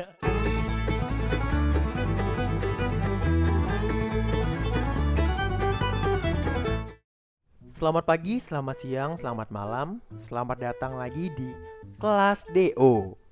Selamat 7.83 8.07
pagi, 8.07 8.39
selamat 8.39 8.79
siang, 8.79 9.11
selamat 9.19 9.51
malam. 9.51 9.99
Selamat 10.31 10.71
datang 10.71 10.95
lagi 10.95 11.27
di 11.35 11.51
kelas 11.99 12.47
DO. 12.55 13.22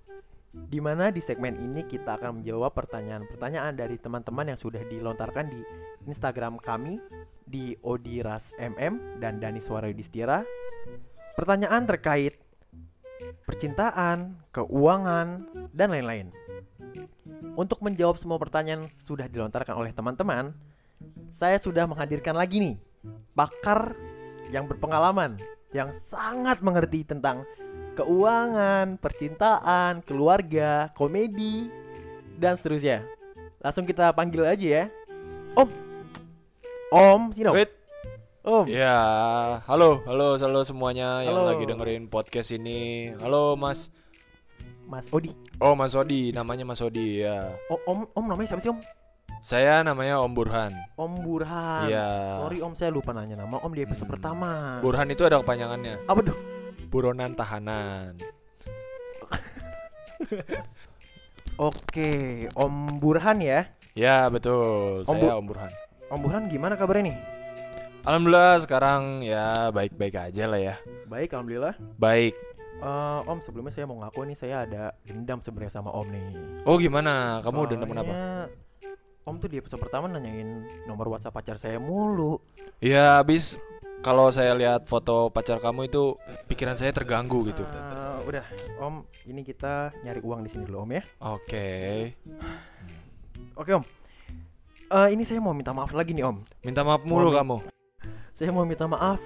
Di 0.52 0.84
mana 0.84 1.16
di 1.16 1.24
segmen 1.24 1.56
ini 1.56 1.88
kita 1.88 2.20
akan 2.20 2.44
menjawab 2.44 2.76
pertanyaan-pertanyaan 2.76 3.72
dari 3.72 3.96
teman-teman 3.96 4.52
yang 4.52 4.60
sudah 4.60 4.84
dilontarkan 4.84 5.48
di 5.48 5.64
Instagram 6.12 6.60
kami 6.60 7.00
di 7.48 7.72
Odiras 7.80 8.52
MM 8.60 9.24
dan 9.24 9.40
Dani 9.40 9.64
Suara 9.64 9.88
Yudhistira. 9.88 10.44
Pertanyaan 11.40 11.88
terkait 11.88 12.36
percintaan, 13.48 14.44
keuangan, 14.52 15.48
dan 15.72 15.88
lain-lain. 15.96 16.28
Untuk 17.56 17.80
menjawab 17.80 18.20
semua 18.20 18.36
pertanyaan 18.36 18.92
sudah 19.08 19.32
dilontarkan 19.32 19.76
oleh 19.76 19.96
teman-teman, 19.96 20.52
saya 21.32 21.64
sudah 21.64 21.88
menghadirkan 21.88 22.36
lagi 22.36 22.60
nih 22.60 22.76
pakar 23.32 23.96
yang 24.52 24.68
berpengalaman, 24.68 25.40
yang 25.72 25.96
sangat 26.12 26.60
mengerti 26.60 27.08
tentang 27.08 27.48
keuangan, 27.94 28.96
percintaan, 28.98 30.00
keluarga, 30.04 30.90
komedi, 30.96 31.68
dan 32.40 32.56
seterusnya. 32.56 33.04
Langsung 33.60 33.86
kita 33.86 34.10
panggil 34.12 34.48
aja 34.48 34.68
ya. 34.68 34.86
Om. 35.54 35.70
Om, 36.92 37.22
sini 37.36 37.48
Om. 37.48 37.56
Wait. 37.56 37.72
Om. 38.42 38.66
Ya, 38.66 38.98
halo, 39.70 40.02
halo, 40.10 40.34
halo 40.34 40.60
semuanya 40.66 41.22
yang 41.22 41.38
Halo. 41.38 41.54
lagi 41.54 41.64
dengerin 41.64 42.10
podcast 42.10 42.50
ini. 42.50 43.14
Halo 43.22 43.54
Mas. 43.54 43.94
Mas 44.90 45.06
Odi. 45.14 45.30
Oh 45.62 45.78
Mas 45.78 45.94
Odi, 45.94 46.34
namanya 46.34 46.66
Mas 46.66 46.82
Odi 46.82 47.22
ya. 47.22 47.54
Oh, 47.70 47.80
om, 47.86 48.10
Om 48.12 48.26
namanya 48.28 48.52
siapa 48.52 48.66
sih 48.66 48.74
Om? 48.74 48.82
Saya 49.42 49.86
namanya 49.86 50.20
Om 50.20 50.34
Burhan. 50.34 50.74
Om 50.98 51.14
Burhan. 51.22 51.86
Iya. 51.88 52.10
Sorry 52.44 52.60
Om, 52.66 52.74
saya 52.74 52.90
lupa 52.90 53.14
nanya 53.14 53.40
nama 53.40 53.62
Om 53.62 53.72
di 53.72 53.82
episode 53.86 54.10
Hmm. 54.10 54.16
pertama. 54.18 54.50
Burhan 54.82 55.08
itu 55.14 55.22
ada 55.22 55.38
kepanjangannya. 55.40 56.02
Apa 56.10 56.22
tuh? 56.26 56.61
Buronan 56.92 57.32
tahanan. 57.40 58.20
Oke, 61.56 62.12
Om 62.52 63.00
Burhan 63.00 63.40
ya. 63.40 63.72
Ya 63.96 64.28
betul, 64.28 65.08
Om 65.08 65.16
saya 65.16 65.40
Om 65.40 65.46
Burhan. 65.48 65.72
Om 66.12 66.20
Burhan 66.20 66.44
gimana 66.52 66.76
kabarnya 66.76 67.16
nih? 67.16 67.18
Alhamdulillah 68.04 68.60
sekarang 68.60 69.24
ya 69.24 69.72
baik-baik 69.72 70.20
aja 70.20 70.52
lah 70.52 70.60
ya. 70.60 70.76
Baik, 71.08 71.32
alhamdulillah. 71.32 71.80
Baik. 71.96 72.36
Eh, 72.82 73.20
om 73.30 73.38
sebelumnya 73.46 73.70
saya 73.78 73.86
mau 73.86 74.02
ngaku 74.02 74.26
nih 74.26 74.38
saya 74.42 74.66
ada 74.66 74.84
dendam 75.06 75.38
sebenarnya 75.40 75.70
sama 75.70 75.94
Om 75.94 76.08
nih. 76.10 76.26
Oh 76.66 76.82
gimana? 76.82 77.40
Kamu 77.46 77.70
udah 77.70 77.78
kenapa? 77.78 78.12
Soalnya, 78.12 78.50
Om 79.22 79.36
tuh 79.38 79.50
di 79.54 79.62
episode 79.62 79.78
pertama 79.86 80.10
nanyain 80.10 80.66
nomor 80.90 81.14
WhatsApp 81.14 81.38
pacar 81.38 81.62
saya 81.62 81.78
mulu. 81.78 82.42
Ya 82.82 83.22
habis 83.22 83.54
kalau 84.02 84.34
saya 84.34 84.58
lihat 84.58 84.90
foto 84.90 85.30
pacar 85.30 85.62
kamu 85.62 85.86
itu 85.86 86.18
pikiran 86.50 86.74
saya 86.74 86.90
terganggu 86.90 87.46
gitu. 87.54 87.62
Eh, 87.62 88.18
udah, 88.26 88.44
Om, 88.82 89.06
ini 89.30 89.46
kita 89.46 89.94
nyari 90.02 90.20
uang 90.26 90.42
di 90.42 90.50
sini 90.50 90.66
dulu 90.66 90.82
Om 90.84 90.92
ya. 90.98 91.04
Oke. 91.30 91.70
Oke 93.54 93.72
Om. 93.78 93.86
Eh, 94.92 95.08
ini 95.14 95.24
saya 95.24 95.38
mau 95.40 95.54
minta 95.54 95.72
maaf 95.72 95.94
lagi 95.94 96.18
nih 96.18 96.26
Om. 96.26 96.38
Minta 96.66 96.82
maaf 96.82 97.06
mulu 97.06 97.30
Om. 97.30 97.36
kamu. 97.38 97.58
Saya 98.34 98.50
mau 98.50 98.66
minta 98.66 98.90
maaf. 98.90 99.22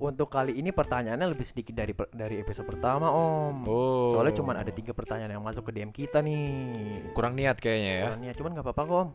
Untuk 0.00 0.32
kali 0.32 0.56
ini 0.56 0.72
pertanyaannya 0.72 1.28
lebih 1.28 1.44
sedikit 1.44 1.76
dari 1.76 1.92
per- 1.92 2.08
dari 2.08 2.40
episode 2.40 2.64
pertama 2.64 3.12
Om. 3.12 3.68
Oh. 3.68 4.16
Soalnya 4.16 4.32
cuma 4.32 4.56
ada 4.56 4.72
tiga 4.72 4.96
pertanyaan 4.96 5.36
yang 5.36 5.44
masuk 5.44 5.68
ke 5.68 5.76
DM 5.76 5.92
kita 5.92 6.24
nih. 6.24 7.12
Kurang 7.12 7.36
niat 7.36 7.60
kayaknya 7.60 7.92
ya. 7.92 8.04
Kurangnya, 8.08 8.32
cuman 8.32 8.50
nggak 8.56 8.64
apa-apa 8.64 8.82
kok 8.88 8.96
Om. 8.96 9.10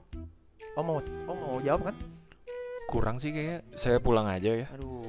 Om 0.78 0.86
mau 0.86 0.98
Om 1.02 1.38
mau 1.42 1.58
jawab 1.58 1.90
kan? 1.90 1.96
Kurang 2.96 3.20
sih 3.20 3.36
kayaknya. 3.36 3.60
Saya 3.76 4.00
pulang 4.00 4.24
aja 4.24 4.56
ya. 4.56 4.72
Aduh, 4.72 5.04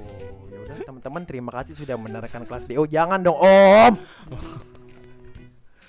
ya 0.50 0.58
udah 0.60 0.76
teman-teman 0.82 1.22
terima 1.22 1.50
kasih 1.54 1.78
sudah 1.78 1.94
mendengarkan 1.94 2.42
kelas 2.42 2.66
DO. 2.66 2.82
Jangan 2.84 3.22
dong 3.22 3.38
Om. 3.38 3.94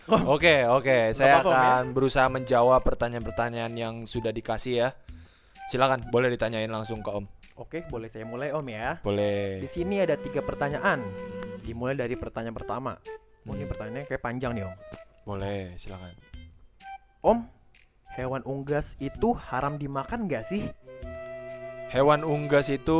Oke, 0.07 0.63
oke. 0.63 1.11
Saya 1.11 1.43
apa-apa, 1.43 1.49
Om, 1.49 1.51
ya. 1.51 1.59
akan 1.59 1.85
berusaha 1.91 2.27
menjawab 2.31 2.79
pertanyaan-pertanyaan 2.79 3.73
yang 3.75 3.95
sudah 4.07 4.31
dikasih 4.31 4.73
ya. 4.77 4.89
Silakan, 5.67 6.07
boleh 6.07 6.31
ditanyain 6.31 6.71
langsung 6.71 7.03
ke 7.03 7.11
Om. 7.11 7.27
Oke, 7.59 7.83
boleh 7.83 8.07
saya 8.07 8.23
mulai 8.23 8.55
Om 8.55 8.63
ya. 8.71 8.95
Di 8.95 9.03
Boleh. 9.03 9.67
sini 9.67 9.99
ada 9.99 10.15
tiga 10.15 10.39
pertanyaan. 10.39 11.03
Dimulai 11.59 11.99
dari 11.99 12.15
pertanyaan 12.15 12.55
pertama. 12.55 12.95
Mungkin 13.43 13.67
Hmm. 13.67 13.71
pertanyaannya 13.73 14.07
kayak 14.07 14.23
panjang 14.23 14.51
nih 14.55 14.63
om. 14.63 14.75
Boleh, 15.25 15.75
silakan. 15.75 16.15
Om, 17.19 17.39
hewan 18.15 18.43
unggas 18.47 18.95
itu 18.99 19.35
haram 19.35 19.75
dimakan 19.75 20.31
nggak 20.31 20.47
sih? 20.47 20.71
Hewan 21.87 22.27
unggas 22.27 22.67
itu 22.67 22.99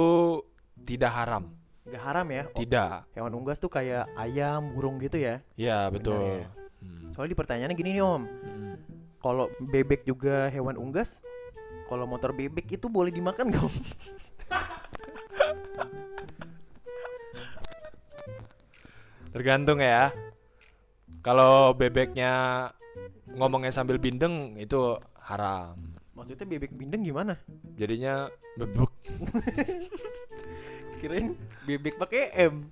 tidak 0.88 1.12
haram. 1.12 1.52
Nggak 1.84 2.04
haram 2.08 2.24
ya? 2.32 2.48
Om? 2.48 2.56
Tidak. 2.56 3.12
Hewan 3.20 3.36
unggas 3.36 3.60
tuh 3.60 3.68
kayak 3.68 4.08
ayam, 4.16 4.72
burung 4.72 4.96
gitu 5.04 5.20
ya. 5.20 5.44
Ya, 5.60 5.92
betul. 5.92 6.48
ya. 6.48 6.56
Hmm. 6.80 7.12
Soalnya 7.12 7.36
di 7.36 7.40
pertanyaannya 7.40 7.76
gini 7.76 8.00
nih 8.00 8.04
om. 8.08 8.24
Hmm. 8.24 8.80
Kalau 9.20 9.52
bebek 9.60 10.08
juga 10.08 10.48
hewan 10.56 10.80
unggas, 10.80 11.20
kalau 11.92 12.08
motor 12.08 12.32
bebek 12.32 12.80
itu 12.80 12.88
boleh 12.88 13.12
dimakan 13.12 13.52
nggak 13.52 13.68
om? 13.68 13.76
Tergantung 19.36 19.84
ya. 19.84 20.16
Kalau 21.20 21.76
bebeknya 21.76 22.32
ngomongnya 23.36 23.76
sambil 23.76 24.00
bindeng 24.00 24.56
itu 24.56 24.96
haram. 25.28 25.76
Maksudnya 26.18 26.46
bebek 26.48 26.74
bindeng 26.74 27.06
gimana? 27.06 27.38
Jadinya 27.78 28.26
bebek 28.56 28.90
Kirain 31.00 31.38
bebek 31.64 31.96
pakai 31.96 32.24
M. 32.50 32.66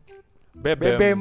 bebem. 0.51 0.97
Bebem. 0.97 1.19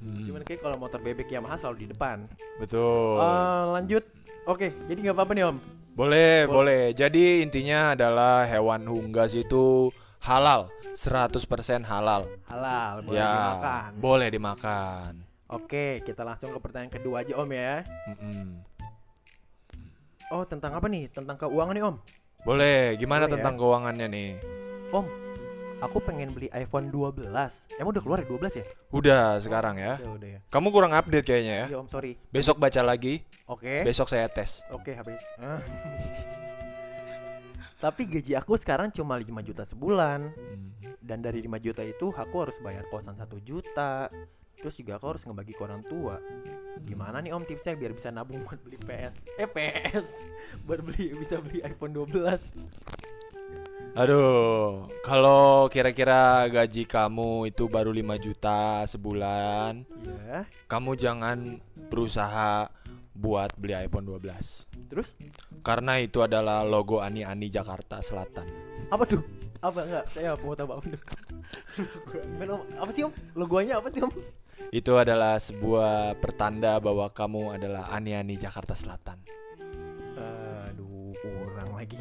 Hmm, 0.00 0.24
Cuman 0.24 0.40
kayak 0.40 0.64
kalau 0.64 0.80
motor 0.80 0.96
bebek 0.98 1.28
Yamaha 1.28 1.60
selalu 1.60 1.84
di 1.84 1.92
depan. 1.92 2.24
betul. 2.56 3.20
Eh, 3.20 3.64
lanjut. 3.70 4.04
Oke, 4.48 4.72
jadi 4.88 4.98
nggak 4.98 5.14
apa-apa 5.14 5.32
nih 5.36 5.44
om. 5.44 5.56
Boleh, 5.92 6.48
Bol- 6.48 6.64
boleh. 6.64 6.82
Jadi 6.96 7.44
intinya 7.44 7.92
adalah 7.92 8.48
hewan 8.48 8.88
unggas 8.88 9.36
itu 9.36 9.92
halal, 10.18 10.72
100% 10.96 11.36
halal. 11.84 12.24
Halal, 12.48 13.04
boleh 13.04 13.20
ya, 13.20 13.28
dimakan. 13.28 13.90
boleh 14.00 14.28
dimakan. 14.32 15.12
Oke, 15.50 16.00
kita 16.00 16.24
langsung 16.24 16.48
ke 16.48 16.58
pertanyaan 16.58 16.88
kedua 16.88 17.20
aja 17.20 17.36
om 17.36 17.50
ya. 17.50 17.84
Mm-mm. 18.08 18.64
Oh, 20.30 20.46
tentang 20.46 20.78
apa 20.78 20.86
nih? 20.86 21.10
Tentang 21.10 21.34
keuangan 21.34 21.74
nih 21.74 21.82
om. 21.82 21.96
Boleh, 22.46 22.94
gimana 22.94 23.26
Boleh 23.26 23.34
ya. 23.34 23.34
tentang 23.34 23.54
keuangannya 23.58 24.06
nih? 24.06 24.30
Om, 24.94 25.06
aku 25.82 25.98
pengen 26.06 26.30
beli 26.30 26.46
iPhone 26.54 26.86
12. 26.94 27.26
Emang 27.82 27.90
udah 27.90 28.02
keluar 28.02 28.22
ya 28.22 28.26
12 28.30 28.62
ya? 28.62 28.64
Udah 28.94 29.24
sekarang 29.42 29.74
ya. 29.82 29.98
Udah, 29.98 30.12
udah 30.14 30.28
ya. 30.38 30.40
Kamu 30.46 30.70
kurang 30.70 30.94
update 30.94 31.26
kayaknya 31.26 31.66
ya. 31.66 31.66
Iya 31.74 31.76
om, 31.82 31.90
sorry. 31.90 32.14
Besok 32.30 32.62
baca 32.62 32.80
lagi, 32.86 33.26
Oke. 33.50 33.82
besok 33.82 34.06
saya 34.06 34.30
tes. 34.30 34.62
Oke, 34.70 34.94
habis. 34.94 35.18
Ah. 35.42 35.58
Tapi 37.82 38.06
gaji 38.06 38.36
aku 38.38 38.54
sekarang 38.54 38.94
cuma 38.94 39.18
5 39.18 39.26
juta 39.42 39.66
sebulan. 39.66 40.20
Hmm. 40.30 40.70
Dan 41.02 41.26
dari 41.26 41.42
5 41.42 41.58
juta 41.58 41.82
itu 41.82 42.14
aku 42.14 42.36
harus 42.38 42.54
bayar 42.62 42.86
kosan 42.86 43.18
1 43.18 43.26
juta. 43.42 44.06
Terus 44.60 44.76
juga 44.76 44.92
aku 44.96 45.06
harus 45.10 45.24
ngebagi 45.24 45.52
ke 45.52 45.62
orang 45.64 45.80
tua. 45.82 46.20
Gimana 46.84 47.18
nih 47.18 47.32
om 47.32 47.40
tipsnya 47.40 47.72
biar 47.72 47.92
bisa 47.92 48.08
nabung 48.08 48.44
buat 48.44 48.60
beli 48.60 48.76
PS? 48.78 49.14
Eh 49.36 49.48
PS. 49.48 50.06
Buat 50.68 50.80
beli 50.82 51.14
bisa 51.14 51.40
beli 51.40 51.62
iPhone 51.62 51.94
12. 51.94 52.40
Aduh, 53.90 54.86
kalau 55.02 55.66
kira-kira 55.66 56.46
gaji 56.46 56.86
kamu 56.86 57.50
itu 57.50 57.66
baru 57.66 57.90
5 57.90 58.22
juta 58.22 58.86
sebulan, 58.86 59.82
Iya. 60.06 60.46
kamu 60.66 60.94
jangan 60.94 61.58
berusaha 61.90 62.70
buat 63.12 63.50
beli 63.58 63.74
iPhone 63.76 64.06
12. 64.06 64.62
Terus 64.86 65.10
Karena 65.60 65.98
itu 65.98 66.22
adalah 66.22 66.62
logo 66.62 67.02
Ani 67.02 67.20
Ani 67.20 67.50
Jakarta 67.50 67.98
Selatan. 68.00 68.46
apa 68.88 69.04
tuh? 69.04 69.22
Apa 69.60 69.84
enggak? 69.84 70.04
Saya 70.08 70.38
mau 70.38 70.54
tahu 70.54 70.70
apa 70.70 70.82
tuh. 70.86 71.00
Men, 72.38 72.48
om, 72.54 72.62
apa 72.78 72.90
sih 72.90 73.02
om? 73.04 73.12
Logonya 73.34 73.76
apa 73.76 73.90
sih 73.90 74.00
om? 74.00 74.10
Itu 74.68 75.00
adalah 75.00 75.40
sebuah 75.40 76.20
pertanda 76.20 76.76
bahwa 76.78 77.08
kamu 77.10 77.56
adalah 77.56 77.88
Ani 77.88 78.12
Ani 78.12 78.36
Jakarta 78.36 78.76
Selatan. 78.76 79.18
Aduh, 80.68 81.16
kurang 81.18 81.72
lagi. 81.74 81.96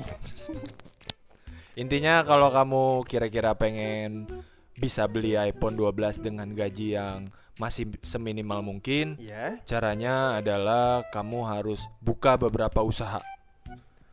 Intinya 1.82 2.28
kalau 2.28 2.52
kamu 2.52 3.08
kira-kira 3.08 3.56
pengen 3.56 4.28
bisa 4.76 5.08
beli 5.08 5.40
iPhone 5.40 5.80
12 5.80 6.20
dengan 6.20 6.52
gaji 6.52 7.00
yang 7.00 7.32
masih 7.60 7.92
seminimal 8.00 8.64
mungkin, 8.64 9.20
Iya. 9.20 9.60
caranya 9.68 10.40
adalah 10.40 11.04
kamu 11.12 11.44
harus 11.44 11.84
buka 12.00 12.40
beberapa 12.40 12.80
usaha 12.80 13.20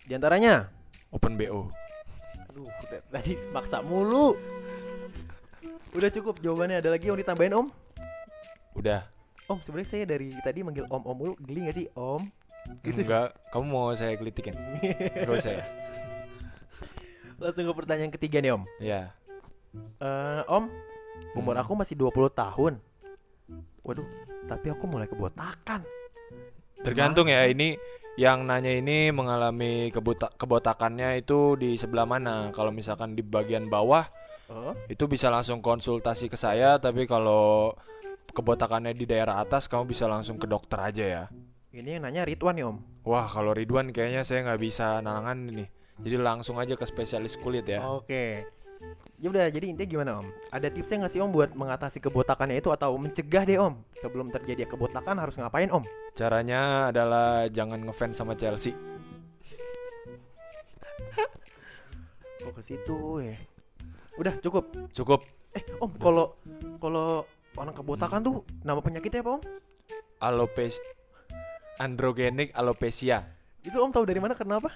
Di 0.02 0.14
antaranya 0.14 0.70
Open 1.14 1.34
BO. 1.38 1.70
Aduh, 2.50 2.66
tadi 3.10 3.34
maksa 3.50 3.82
mulu. 3.82 4.34
Udah 5.94 6.10
cukup 6.10 6.38
jawabannya. 6.42 6.78
Ada 6.82 6.90
lagi 6.94 7.10
yang 7.10 7.18
ditambahin 7.18 7.54
om? 7.54 7.66
Udah. 8.76 9.00
Om, 9.46 9.58
sebenarnya 9.62 9.88
saya 9.88 10.04
dari 10.04 10.28
tadi 10.42 10.58
manggil 10.60 10.84
om 10.90 11.02
om 11.06 11.14
mulu. 11.16 11.32
Geli 11.40 11.70
gak 11.70 11.76
sih 11.78 11.86
om? 11.94 12.22
Gitu. 12.82 12.98
Enggak, 13.06 13.30
kamu 13.54 13.64
mau 13.70 13.94
saya 13.94 14.18
gelitikin? 14.18 14.58
Enggak 14.82 15.36
usah 15.38 15.52
ya. 15.54 15.64
Langsung 17.40 17.64
ke 17.68 17.72
pertanyaan 17.72 18.12
ketiga 18.12 18.42
nih 18.42 18.52
om. 18.52 18.62
Ya. 18.82 19.14
Eh, 20.02 20.42
om, 20.50 20.66
umur 21.38 21.54
Hmm. 21.54 21.62
aku 21.62 21.72
masih 21.78 21.94
20 21.94 22.32
tahun. 22.32 22.82
Waduh, 23.86 24.06
tapi 24.50 24.66
aku 24.74 24.84
mulai 24.90 25.06
kebotakan. 25.06 25.86
Tergantung 26.82 27.30
ya 27.30 27.46
ini 27.46 27.78
yang 28.18 28.42
nanya 28.48 28.74
ini 28.74 29.14
mengalami 29.14 29.94
kebuta 29.94 30.32
kebotakannya 30.34 31.22
itu 31.22 31.54
di 31.54 31.78
sebelah 31.78 32.02
mana. 32.02 32.50
Kalau 32.50 32.74
misalkan 32.74 33.14
di 33.14 33.22
bagian 33.22 33.70
bawah 33.70 34.06
Oh, 34.46 34.70
itu 34.86 35.10
bisa 35.10 35.26
langsung 35.26 35.58
konsultasi 35.58 36.30
ke 36.30 36.38
saya, 36.38 36.78
tapi 36.78 37.02
kalau 37.10 37.74
kebotakannya 38.36 38.92
di 38.92 39.08
daerah 39.08 39.40
atas 39.40 39.64
kamu 39.64 39.88
bisa 39.88 40.04
langsung 40.04 40.36
ke 40.36 40.44
dokter 40.44 40.76
aja 40.76 41.04
ya. 41.04 41.24
ini 41.72 41.96
yang 41.96 42.04
nanya 42.04 42.28
Ridwan 42.28 42.56
nih 42.56 42.64
om. 42.68 42.76
Wah, 43.04 43.24
kalau 43.28 43.56
Ridwan 43.56 43.92
kayaknya 43.92 44.24
saya 44.24 44.44
nggak 44.44 44.60
bisa 44.60 45.00
nangan 45.00 45.48
ini. 45.48 45.64
Jadi 45.96 46.16
langsung 46.20 46.60
aja 46.60 46.76
ke 46.76 46.84
spesialis 46.84 47.36
kulit 47.40 47.64
ya. 47.64 47.84
Oke. 47.88 48.44
Ya 49.16 49.28
udah, 49.32 49.48
jadi 49.48 49.72
intinya 49.72 49.88
gimana 49.88 50.10
om? 50.20 50.28
Ada 50.52 50.68
tipsnya 50.68 51.04
nggak 51.04 51.12
sih 51.12 51.20
om 51.24 51.32
buat 51.32 51.56
mengatasi 51.56 52.00
kebotakannya 52.04 52.60
itu 52.60 52.68
atau 52.72 52.92
mencegah 53.00 53.44
deh 53.48 53.56
om? 53.56 53.80
Sebelum 54.00 54.28
terjadi 54.28 54.68
kebotakan 54.68 55.16
harus 55.16 55.36
ngapain 55.40 55.72
om? 55.72 55.84
Caranya 56.12 56.92
adalah 56.92 57.48
jangan 57.48 57.80
ngefans 57.88 58.20
sama 58.20 58.36
Chelsea. 58.36 58.76
Oh 62.46 62.54
ke 62.54 62.62
situ 62.62 63.26
ya. 63.26 63.34
Udah 64.22 64.38
cukup. 64.38 64.70
Cukup 64.94 65.26
Eh 65.56 65.64
om, 65.80 65.88
kalau 65.96 66.36
kalau 66.76 67.24
orang 67.56 67.74
kebotakan 67.74 68.20
tuh 68.22 68.36
nama 68.62 68.78
penyakitnya 68.78 69.24
apa 69.24 69.30
om? 69.36 69.42
alopes 70.18 70.76
androgenik 71.76 72.52
alopecia 72.52 73.28
Itu 73.60 73.82
om 73.82 73.90
tahu 73.90 74.06
dari 74.06 74.20
mana 74.20 74.32
kenapa? 74.32 74.72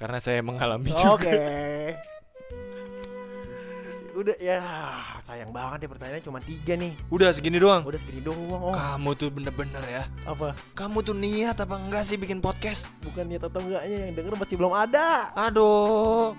karena 0.00 0.16
saya 0.16 0.40
mengalami 0.40 0.88
Oke. 0.96 1.04
juga. 1.28 1.30
Udah 4.10 4.36
ya 4.36 4.60
sayang 5.24 5.48
banget 5.48 5.84
ya 5.84 5.88
pertanyaannya 5.92 6.24
cuma 6.24 6.38
tiga 6.40 6.72
nih. 6.76 6.92
Udah 7.08 7.32
segini 7.32 7.56
doang. 7.56 7.84
Udah 7.84 8.00
segini 8.00 8.20
doang 8.20 8.60
om. 8.68 8.72
Kamu 8.72 9.10
tuh 9.16 9.28
bener-bener 9.28 9.80
ya. 9.84 10.04
Apa? 10.24 10.52
Kamu 10.72 11.00
tuh 11.00 11.12
niat 11.12 11.56
apa 11.56 11.76
enggak 11.76 12.04
sih 12.04 12.16
bikin 12.16 12.40
podcast? 12.40 12.88
Bukan 13.00 13.28
niat 13.28 13.44
atau 13.44 13.60
enggaknya 13.60 14.08
yang 14.08 14.12
denger 14.16 14.34
masih 14.36 14.56
belum 14.56 14.72
ada. 14.72 15.32
Aduh. 15.36 16.32